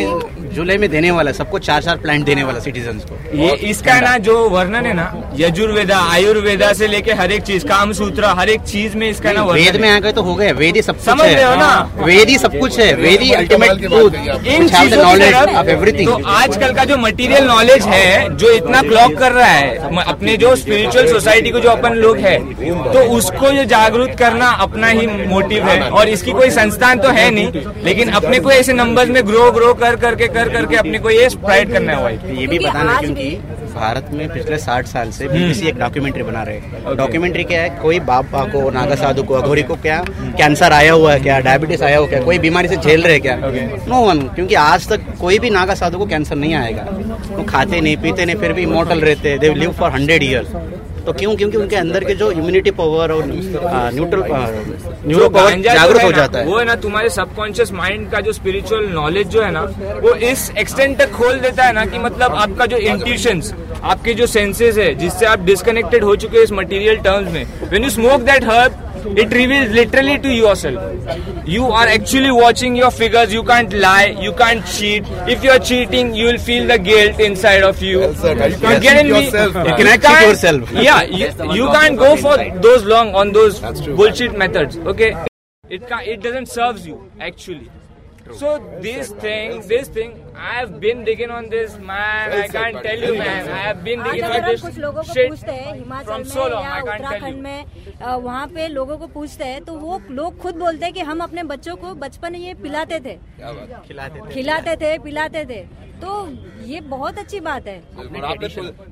जुलाई 0.54 0.78
में 0.78 0.88
देने 0.90 1.10
वाला 1.10 1.32
सबको 1.32 1.58
चार 1.58 1.82
चार 1.82 1.96
plant 1.98 2.24
देने 2.24 2.42
वाला 2.44 2.58
citizen 2.60 2.98
को। 3.08 3.16
ये 3.38 3.50
इसका 3.70 3.98
ना 4.00 4.16
जो 4.26 4.34
वर्णन 4.50 4.86
है 4.86 4.92
ना 4.94 5.06
यजुर्वेदा 5.38 5.98
आयुर्वेदा 6.12 6.72
से 6.80 6.86
लेके 6.86 7.12
हर 7.20 7.32
एक 7.32 7.42
चीज़ 7.42 7.66
काम 7.66 7.92
सूत्र 8.00 8.32
हर 8.38 8.48
एक 8.50 8.60
चीज़ 8.72 8.96
में 8.96 9.08
इसका 9.08 9.32
ना 9.32 9.44
वेद 9.44 9.76
में 9.80 9.88
आ 9.90 9.98
गए 9.98 10.12
तो 10.12 10.22
हो 10.22 10.34
गए 10.34 10.50
वेद 10.60 10.76
ही 10.76 10.82
सब 10.82 10.96
कुछ 10.96 11.04
समझ 11.04 11.26
रहे 11.26 11.44
हो 11.44 11.50
है 11.50 11.58
ना? 11.58 12.04
वेद 12.04 12.28
ही 12.28 12.38
सब 12.38 12.58
कुछ 12.60 12.78
है 12.80 12.92
वेद 12.96 13.20
ही 13.20 13.30
अल्टीमेट 13.32 13.86
ट्रूथ 13.86 14.14
इन 14.46 14.68
चीज़ों 14.68 15.14
तरफ़ 15.16 16.04
तो 16.04 16.18
आजकल 16.32 16.74
का 16.74 16.84
जो 16.84 16.96
मटेरियल 16.96 17.44
नॉलेज 17.46 17.86
है 17.86 18.36
जो 18.36 18.50
इतना 18.52 18.82
क्लॉक 18.82 19.16
कर 19.18 19.32
रहा 19.32 19.46
है 19.46 20.04
अपने 20.04 20.36
जो 20.36 20.54
स्पिरिचुअल 20.56 21.10
सोसाइटी 21.12 21.50
को 21.50 21.60
जो 21.60 21.70
अपन 21.70 21.94
लोग 22.04 22.18
है 22.26 22.38
तो 22.92 23.08
उसको 23.16 23.50
जो 23.50 23.64
जागरूक 23.76 24.14
करना 24.18 24.50
अपना 24.68 24.88
ही 24.88 25.06
मोटिव 25.06 25.68
है 25.68 25.80
और 25.90 26.08
इसकी 26.08 26.32
कोई 26.32 26.50
संस्थान 26.50 26.98
तो 27.00 27.08
है 27.10 27.30
नहीं। 27.30 27.68
लेकिन 27.84 28.08
अपने 28.10 28.38
को 28.40 28.50
ऐसे 28.50 28.72
नंबर्स 28.72 29.10
में 29.10 29.26
ग्रो 29.26 29.50
ग्रो 29.52 29.72
कर 29.74 29.96
करके 29.96 30.26
कर 30.28 30.48
करके 30.48 30.76
अपने 30.76 30.98
को 30.98 31.10
ये 31.10 31.28
स्प्राइड 31.30 31.72
करना 31.72 31.92
है 31.92 32.02
भाई 32.02 32.36
ये 32.36 32.46
भी 32.46 32.58
बताना 32.58 32.92
है 32.92 33.00
क्योंकि 33.00 33.30
भारत 33.74 34.08
में 34.12 34.28
पिछले 34.28 34.56
60 34.58 34.86
साल 34.86 35.10
से 35.10 35.28
बीबीसी 35.28 35.68
एक 35.68 35.78
डॉक्यूमेंट्री 35.78 36.22
बना 36.22 36.42
रहे 36.42 36.56
हैं। 36.56 36.96
डॉक्यूमेंट्री 36.96 37.44
क्या 37.44 37.60
है? 37.62 37.68
कोई 37.82 37.98
बाबा 38.00 38.44
को 38.44 38.70
नागा 38.70 38.94
साधु 38.94 39.22
को 39.22 39.34
अघोरी 39.34 39.62
को 39.62 39.74
क्या? 39.74 40.02
कैंसर 40.38 40.72
आया 40.72 40.92
हुआ 40.92 41.12
है 41.12 41.20
क्या? 41.20 41.38
डायबिटीज़ 41.40 41.84
आया 41.84 41.98
हुआ 41.98 42.08
क्या? 42.08 42.22
कोई 42.22 42.38
बीमारी 42.38 42.68
से 42.68 42.76
झेल 42.76 43.02
रहे 43.02 43.18
क्या? 43.18 43.36
नो 43.36 44.00
वन 44.00 44.20
क्योंकि 44.34 44.54
आज 44.54 44.88
तक 44.88 45.04
कोई 45.20 45.38
भी 45.38 45.50
नागा 45.50 45.74
साधु 45.74 45.98
को 45.98 46.06
कैंसर 46.06 46.36
नहीं 46.36 46.54
आएगा। 46.54 46.86
वो 47.30 47.42
खाते 47.42 47.80
नहीं 47.80 47.96
पीते 47.96 48.24
नहीं 48.24 48.36
फिर 48.36 48.52
भी 48.52 48.62
इमोटल 48.62 49.00
रहते 49.00 49.36
they 49.38 49.54
live 49.54 49.72
for 49.72 49.90
hundred 49.90 50.22
years 50.22 50.48
तो 51.06 51.12
क्यों 51.12 51.34
क्योंकि 51.36 51.56
उनके 51.56 51.76
अंदर 51.76 52.04
के 52.04 52.14
जो 52.14 52.30
इम्यूनिटी 52.32 52.70
पावर 52.70 53.12
और 53.12 53.24
न्यूट्रल 53.26 54.22
न्यूरो 55.06 55.28
पावर 55.28 55.60
जागरूक 55.62 56.02
हो। 56.02 56.12
जाता 56.12 56.38
है। 56.38 56.46
वो 56.46 56.58
है 56.58 56.64
ना 56.64 56.74
तुम्हारे 56.82 57.08
सबकॉन्शियस 57.10 57.72
माइंड 57.72 58.10
का 58.10 58.20
जो 58.20 58.32
स्पिरिचुअल 58.32 58.86
नॉलेज 58.92 59.28
जो 59.28 59.42
है 59.42 59.50
ना 59.50 59.62
वो 60.02 60.14
इस 60.30 60.50
एक्सटेंट 60.58 60.98
तक 60.98 61.10
खोल 61.12 61.38
देता 61.40 61.64
है 61.64 61.72
ना 61.72 61.84
कि 61.86 61.98
मतलब 61.98 62.34
आपका 62.36 62.66
जो 62.66 62.76
इंट्यूशन 62.76 63.42
आपके 63.84 64.14
जो 64.14 64.26
सेंसेस 64.26 64.78
है 64.78 64.94
जिससे 64.94 65.26
आप 65.26 65.44
डिस्कनेक्टेड 65.44 66.04
हो 66.04 66.14
चुके 66.16 66.36
हैं 66.36 66.44
इस 66.44 66.52
मटेरियल 66.52 66.96
टर्म्स 66.98 67.32
में। 67.32 67.44
When 67.62 67.84
you 67.84 67.90
smoke 67.90 68.20
that 68.22 68.44
herb 68.44 68.72
it 69.06 69.32
reveals 69.32 69.70
literally 69.74 70.18
to 70.18 70.32
yourself. 70.32 71.46
You 71.46 71.66
are 71.66 71.86
actually 71.86 72.30
watching 72.30 72.76
your 72.76 72.90
figures. 72.90 73.32
You 73.32 73.42
can't 73.42 73.72
lie. 73.72 74.16
You 74.20 74.32
can't 74.32 74.64
cheat. 74.66 75.04
If 75.28 75.42
you're 75.44 75.58
cheating 75.58 76.14
you 76.14 76.26
will 76.26 76.38
feel 76.38 76.66
the 76.66 76.78
guilt 76.78 77.18
inside 77.20 77.62
of 77.62 77.80
you. 77.82 78.12
Said. 78.14 78.38
You 78.38 78.44
You 78.56 78.60
can't 78.60 78.82
get 78.82 78.96
cheat 78.96 79.06
in 79.06 79.12
me? 79.12 79.24
yourself. 79.24 79.54
You 79.54 79.74
cannot 79.74 79.92
cheat 79.94 80.02
can't- 80.02 80.26
yourself. 80.28 80.72
yeah 80.72 81.02
you, 81.02 81.26
you 81.54 81.66
can't 81.68 81.98
go 81.98 82.16
for 82.16 82.36
those 82.60 82.84
long 82.84 83.14
on 83.14 83.32
those 83.32 83.60
bullshit 83.60 84.36
methods 84.36 84.76
okay? 84.78 85.16
It 85.68 85.86
can 85.88 86.00
it 86.00 86.20
doesn't 86.22 86.46
serves 86.46 86.86
you 86.86 87.10
actually. 87.20 87.70
So 88.32 88.58
this 88.80 89.10
thing 89.12 89.66
this 89.68 89.88
thing 89.88 90.12
I 90.40 90.52
have 90.54 90.80
been 90.80 91.04
digging 91.04 91.30
on 91.30 91.48
this, 91.50 91.72
man. 91.78 92.32
I 92.32 92.48
can't 92.48 92.82
tell 92.82 93.02
you, 93.06 93.14
man. 93.16 93.48
I 93.48 93.58
have 93.58 93.82
been 93.84 94.02
digging 94.04 94.24
on 94.24 94.46
this 94.46 94.62
कुछ 94.62 94.78
लोगों 94.78 95.02
को 95.02 95.14
shit 95.14 95.28
पूछते 95.28 95.52
हैं 95.52 95.74
Himachal 95.74 96.10
from 96.10 96.18
में 96.20 96.30
so 96.34 96.46
long. 96.52 96.62
या 96.64 96.70
I 96.70 96.78
can't 96.78 96.86
tell 96.86 96.94
Uttarakhand 96.94 97.36
you. 97.36 97.42
में 97.42 97.58
वहाँ 98.24 98.46
पे 98.54 98.68
लोगों 98.68 98.96
को 98.98 99.06
पूछते 99.18 99.44
हैं 99.44 99.64
तो 99.64 99.74
वो 99.80 100.00
लोग 100.10 100.38
खुद 100.42 100.54
बोलते 100.64 100.84
हैं 100.84 100.94
कि 100.94 101.00
हम 101.10 101.20
अपने 101.22 101.42
बच्चों 101.52 101.76
को 101.76 101.94
बचपन 102.06 102.32
में 102.32 102.38
ये 102.40 102.54
पिलाते 102.62 103.00
थे। 103.00 103.14
क्या 103.36 103.52
बात 103.52 103.86
खिलाते 104.32 104.76
थे। 104.76 104.98
पिलाते 105.04 105.44
थे। 105.44 105.62
तो 106.00 106.10
ये 106.66 106.80
बहुत 106.90 107.18
अच्छी 107.18 107.38
बात 107.40 107.66
है। 107.66 107.76
आपने 107.98 108.20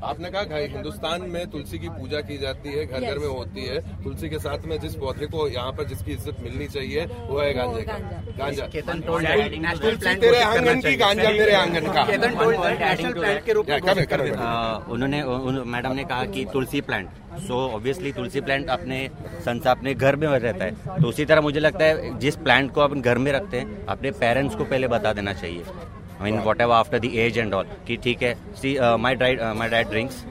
आपने 0.06 0.30
कहा 0.30 0.42
भाई 0.44 0.66
हिंदुस्तान 0.68 1.22
में 1.30 1.50
तुलसी 1.50 1.78
की 1.78 1.88
पूजा 1.90 2.20
की 2.20 2.36
जाती 2.38 2.72
है 2.72 2.84
घर 2.86 3.00
घर 3.00 3.18
में 3.18 3.26
होती 3.26 3.64
है। 3.66 3.78
तुलसी 4.02 4.28
के 4.28 4.38
साथ 4.38 4.66
में 4.68 4.78
जिस 4.80 4.94
पौधे 5.02 5.26
को 5.34 5.46
यहाँ 5.48 5.72
पर 5.78 5.84
जिसकी 5.88 6.12
इज़्ज़त 6.12 6.40
मिलनी 6.42 6.66
चाहिए 6.74 7.04
वो 7.28 7.38
है 7.40 7.52
गांजा 7.54 7.98
गांजा। 8.38 8.66
तुलसी 8.66 10.14
तेरे 10.16 10.42
आँगन 10.42 10.80
की 10.80 10.94
गांजा 10.96 11.30
मेरे 11.38 11.52
आँगन 11.54 11.84
का. 11.88 12.04
में 14.16 14.32
उन्होंने 14.92 15.22
मैडम 15.66 15.92
ने 15.94 16.04
कहा 16.04 16.24
कि 16.26 16.44
tulsi 16.52 16.80
plant 16.80 17.08
so 17.40 17.56
obviously 17.74 18.12
tulsi 18.12 18.40
plant 18.40 18.68
अपने 18.70 18.98
संसा 19.44 19.70
अपने 19.70 19.94
घर 19.94 20.16
में 20.16 20.26
रहता 20.28 20.64
है. 20.64 21.00
तो 21.00 21.08
उसी 21.08 21.24
तरह 21.24 21.40
मुझे 21.40 21.60
लगता 21.60 21.84
है 21.84 22.18
जिस 22.18 22.36
प्लांट 22.38 22.72
को 22.74 22.80
अपन 22.80 23.00
घर 23.02 23.18
में 23.18 23.32
रखते 23.32 23.58
हैं 23.58 23.86
अपने 23.86 24.10
पेरेंट्स 24.22 24.54
को 24.56 24.64
पहले 24.64 24.88
बता 24.88 25.12
देना 25.12 25.32
चाहिए. 25.34 25.62
I 26.20 26.30
mean 26.30 26.40
whatever 26.60 26.74
after 26.74 26.98
the 26.98 27.04
age 27.04 27.38
and 27.38 27.54
all 27.54 27.66
कि 27.86 27.96
ठीक 28.04 28.22
है 28.22 28.34
see 28.56 28.76
my 28.98 29.14
dried 29.14 29.42
my 29.56 29.68
dad 29.68 29.88
drinks 29.88 30.24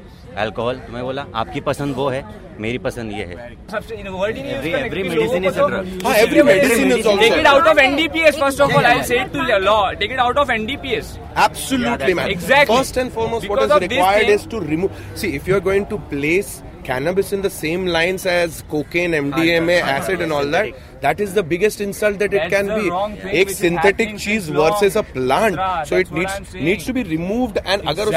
alcohol 0.46 0.82
मैं 0.90 1.04
बोला 1.04 1.26
आपकी 1.42 1.62
पसंद 1.68 1.96
वो 1.96 2.08
है 2.10 2.24
मेरी 2.60 2.78
पसंद 2.86 3.12
ये 3.12 3.26
है 3.26 3.52
every 3.74 5.04
medicine 5.04 5.46
is 5.46 5.60
every 5.60 6.42
medicine 6.44 6.90
take 7.20 7.34
it 7.34 7.48
out 7.48 7.68
of 7.68 7.80
NDPS 7.80 8.40
first 8.40 8.62
of 8.62 8.76
all 8.78 8.86
I 8.86 9.04
said 9.12 9.32
to 9.34 9.58
law 9.66 9.80
take 10.00 10.12
it 10.12 10.20
out 10.20 10.38
of 10.38 10.52
NDPS 10.52 11.18
Absolutely, 11.38 12.14
man. 12.14 12.32
Exactly. 12.32 12.76
First 12.76 12.98
and 12.98 13.12
foremost, 13.14 13.44
because 13.44 13.70
what 13.70 13.84
is 13.84 13.90
required 13.90 14.30
is 14.30 14.46
to 14.48 14.60
remove. 14.62 14.92
See, 15.16 15.36
if 15.36 15.48
you're 15.48 15.60
going 15.62 15.86
to 15.88 16.00
place 16.14 16.64
cannabis 16.84 17.32
in 17.32 17.42
the 17.42 17.50
same 17.50 17.86
lines 17.86 18.26
as 18.26 18.64
cocaine, 18.72 19.12
MDMA, 19.14 19.82
acid, 19.82 20.22
and 20.22 20.34
all 20.34 20.46
that, 20.48 20.74
that 21.04 21.22
is 21.22 21.34
the 21.36 21.44
biggest 21.48 21.82
insult 21.82 22.18
that 22.20 22.34
it 22.34 22.50
can 22.50 22.70
be 22.70 23.40
एक 23.40 23.50
synthetic 23.52 24.16
cheese 24.18 24.52
versus 24.54 24.98
a 24.98 25.02
plant 25.10 25.60
so 25.88 25.98
it 25.98 26.12
needs 26.14 26.56
needs 26.56 26.88
to 26.88 26.94
be 26.94 27.04
removed 27.06 27.58
and 27.66 27.88
अगर 27.88 28.12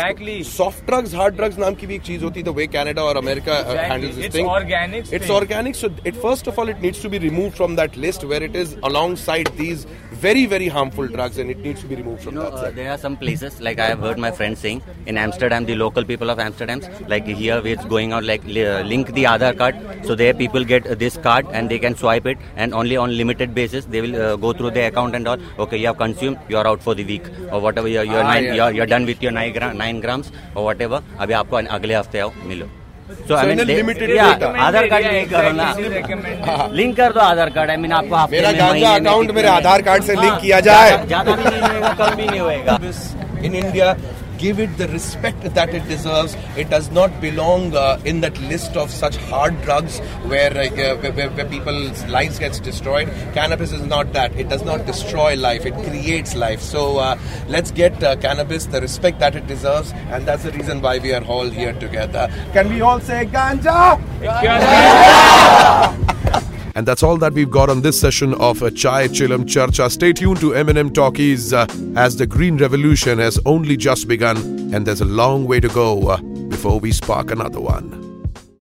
soft 0.47 0.87
drugs 0.87 1.15
hard 1.15 1.37
drugs 1.37 1.59
नाम 1.59 1.75
की 1.75 1.87
भी 1.87 1.95
एक 1.95 2.03
चीज़ 2.03 2.25
होती 2.25 2.41
है 2.41 2.55
वे 2.55 2.67
Canada 2.69 3.03
और 3.03 3.17
America 3.17 3.55
handles 3.71 4.15
this 4.17 4.35
thing 4.35 5.15
it's 5.15 5.31
organic 5.31 5.77
so 5.77 5.89
it 6.07 6.15
first 6.17 6.49
of 6.49 6.61
all 6.61 6.71
it 6.71 6.83
needs 6.83 7.03
to 7.03 7.09
be 7.09 7.19
removed 7.21 7.53
from 7.55 7.77
that 7.77 7.99
list 7.99 8.25
where 8.25 8.45
it 8.45 8.57
is 8.57 8.75
alongside 9.19 9.49
these 9.59 9.87
very 10.27 10.45
very 10.47 10.69
harmful 10.69 11.07
drugs 11.17 11.39
and 11.39 11.51
it 11.51 11.59
needs 11.67 11.81
to 11.83 11.89
be 11.91 11.97
removed 11.97 12.23
from 12.23 12.35
you 12.35 12.41
know, 12.41 12.51
that 12.51 12.67
uh, 12.67 12.71
there 12.79 12.91
are 12.95 12.99
some 12.99 13.17
places 13.17 13.61
like 13.67 13.79
i 13.79 13.87
have 13.93 14.01
heard 14.07 14.19
my 14.19 14.31
friend 14.31 14.57
saying 14.63 14.83
in 15.07 15.17
amsterdam 15.17 15.65
the 15.71 15.77
local 15.85 16.05
people 16.05 16.31
of 16.31 16.39
amsterdam 16.39 16.81
like 17.13 17.27
here 17.43 17.61
it's 17.73 17.85
going 17.95 18.13
out 18.13 18.25
like 18.25 18.43
uh, 18.45 18.81
link 18.93 19.13
the 19.19 19.27
other 19.27 19.53
card. 19.55 19.77
So 20.07 20.15
there 20.15 20.35
people 20.35 20.65
get 20.65 20.87
uh, 20.87 20.95
this 20.95 21.17
card 21.17 21.47
and 21.53 21.71
they 21.71 21.79
can 21.79 21.97
swipe 21.97 22.27
it 22.27 22.39
and 22.57 22.75
only 22.75 22.97
on 22.97 23.17
limited 23.17 23.55
basis 23.55 23.85
they 23.85 24.01
will 24.01 24.17
uh, 24.23 24.37
go 24.37 24.53
through 24.53 24.73
their 24.73 24.89
account 24.89 25.15
and 25.15 25.29
all. 25.29 25.39
Okay 25.59 25.79
you 25.79 25.87
have 25.87 25.99
consumed 25.99 26.39
you 26.49 26.57
are 26.57 26.67
out 26.67 26.83
for 26.83 26.95
the 26.95 27.05
week 27.05 27.27
or 27.53 27.61
whatever 27.61 27.89
you're, 27.89 28.05
you're, 28.05 28.23
ah, 28.23 28.33
nine, 28.33 28.45
yeah. 28.45 28.55
you're, 28.55 28.73
you're 28.73 28.87
done 28.87 29.07
with 29.07 29.23
your 29.23 29.33
9 29.33 29.53
gra- 29.53 29.75
nine 29.75 30.01
grams 30.01 30.33
or 30.55 30.65
whatever. 30.65 31.03
abhi 31.25 31.41
aapko 31.41 31.67
agle 31.79 31.99
hafte 32.01 32.21
aao 32.27 32.31
milo 32.53 32.69
So, 33.29 33.37
I 33.37 33.45
mean 33.47 33.59
mean, 33.59 33.71
in 33.71 33.87
they- 33.99 34.09
yeah, 34.15 34.33
data. 34.39 34.49
Aadhaar 34.67 34.87
card 34.89 35.07
link 35.13 35.31
करो 35.31 35.51
ना. 35.53 36.67
Link 36.79 36.97
कर 36.97 37.13
दो 37.13 37.21
आधार 37.21 37.51
card 37.57 37.71
I 37.71 37.77
mean 37.85 37.93
आपको 37.93 38.27
मेरा 38.31 38.53
गांजा 38.61 38.95
account 38.95 39.31
मेरे 39.39 39.49
आधार 39.49 39.83
card 39.89 40.03
से 40.05 40.15
link 40.15 40.31
हाँ, 40.33 40.41
किया 40.41 40.61
जाए 40.69 40.91
ज्यादा- 41.07 41.37
भी 41.37 41.45
नहीं 41.51 41.61
होएगा 41.63 41.93
कम 42.01 42.15
भी 42.17 42.27
नहीं 42.27 42.41
होगा 42.41 42.79
इन 43.45 43.53
India, 43.63 43.95
give 44.41 44.59
it 44.59 44.77
the 44.79 44.89
respect 44.89 45.43
that 45.55 45.75
it 45.75 45.87
deserves. 45.87 46.35
It 46.57 46.71
does 46.71 46.91
not 46.91 47.21
belong 47.21 47.77
uh, 47.77 48.01
in 48.05 48.21
that 48.23 48.41
list 48.41 48.77
of 48.77 48.91
such 48.91 49.17
hard 49.17 49.61
drugs 49.63 49.99
where, 50.33 50.51
uh, 50.57 50.71
where, 50.97 51.29
where, 51.31 51.45
people's 51.45 52.05
lives 52.07 52.39
gets 52.39 52.59
destroyed. 52.59 53.09
Cannabis 53.35 53.73
is 53.73 53.83
not 53.83 54.13
that. 54.15 54.35
It 54.37 54.49
does 54.49 54.65
not 54.65 54.87
destroy 54.87 55.37
life. 55.37 55.67
It 55.67 55.75
creates 55.75 56.35
life. 56.35 56.61
So 56.61 56.99
uh, 56.99 57.19
let's 57.49 57.71
get 57.71 58.03
uh, 58.03 58.17
cannabis 58.17 58.65
the 58.67 58.81
respect 58.81 59.19
that 59.21 59.37
it 59.37 59.47
deserves, 59.47 59.93
and 59.93 60.27
that's 60.27 60.45
the 60.45 60.53
reason 60.53 60.81
why 60.81 60.99
we 60.99 61.13
are 61.13 61.25
all 61.25 61.51
here 61.51 61.75
together. 61.75 62.29
Can 62.53 62.71
we 62.71 62.81
all 62.81 63.01
say 63.01 63.27
Ganja? 63.27 64.01
ganja? 64.21 65.27
And 66.75 66.87
that's 66.87 67.03
all 67.03 67.17
that 67.19 67.33
we've 67.33 67.51
got 67.51 67.69
on 67.69 67.83
this 67.83 68.01
session 68.01 68.35
of 68.35 68.63
uh, 68.63 68.71
Chai 68.71 69.09
Chilam 69.09 69.45
Charcha. 69.45 69.91
Stay 69.91 70.13
tuned 70.13 70.41
to 70.41 70.51
Eminem 70.51 70.93
Talkies 70.93 71.53
uh, 71.53 71.67
as 71.97 72.17
the 72.17 72.27
Green 72.27 72.57
Revolution 72.57 73.19
has 73.19 73.39
only 73.47 73.77
just 73.77 74.09
begun 74.09 74.37
and 74.75 74.87
there's 74.87 75.01
a 75.01 75.05
long 75.05 75.47
way 75.47 75.61
to 75.61 75.69
go 75.69 76.09
uh, 76.09 76.17
before 76.49 76.79
we 76.79 76.93
spark 76.93 77.31
another 77.31 77.61
one. 77.61 78.10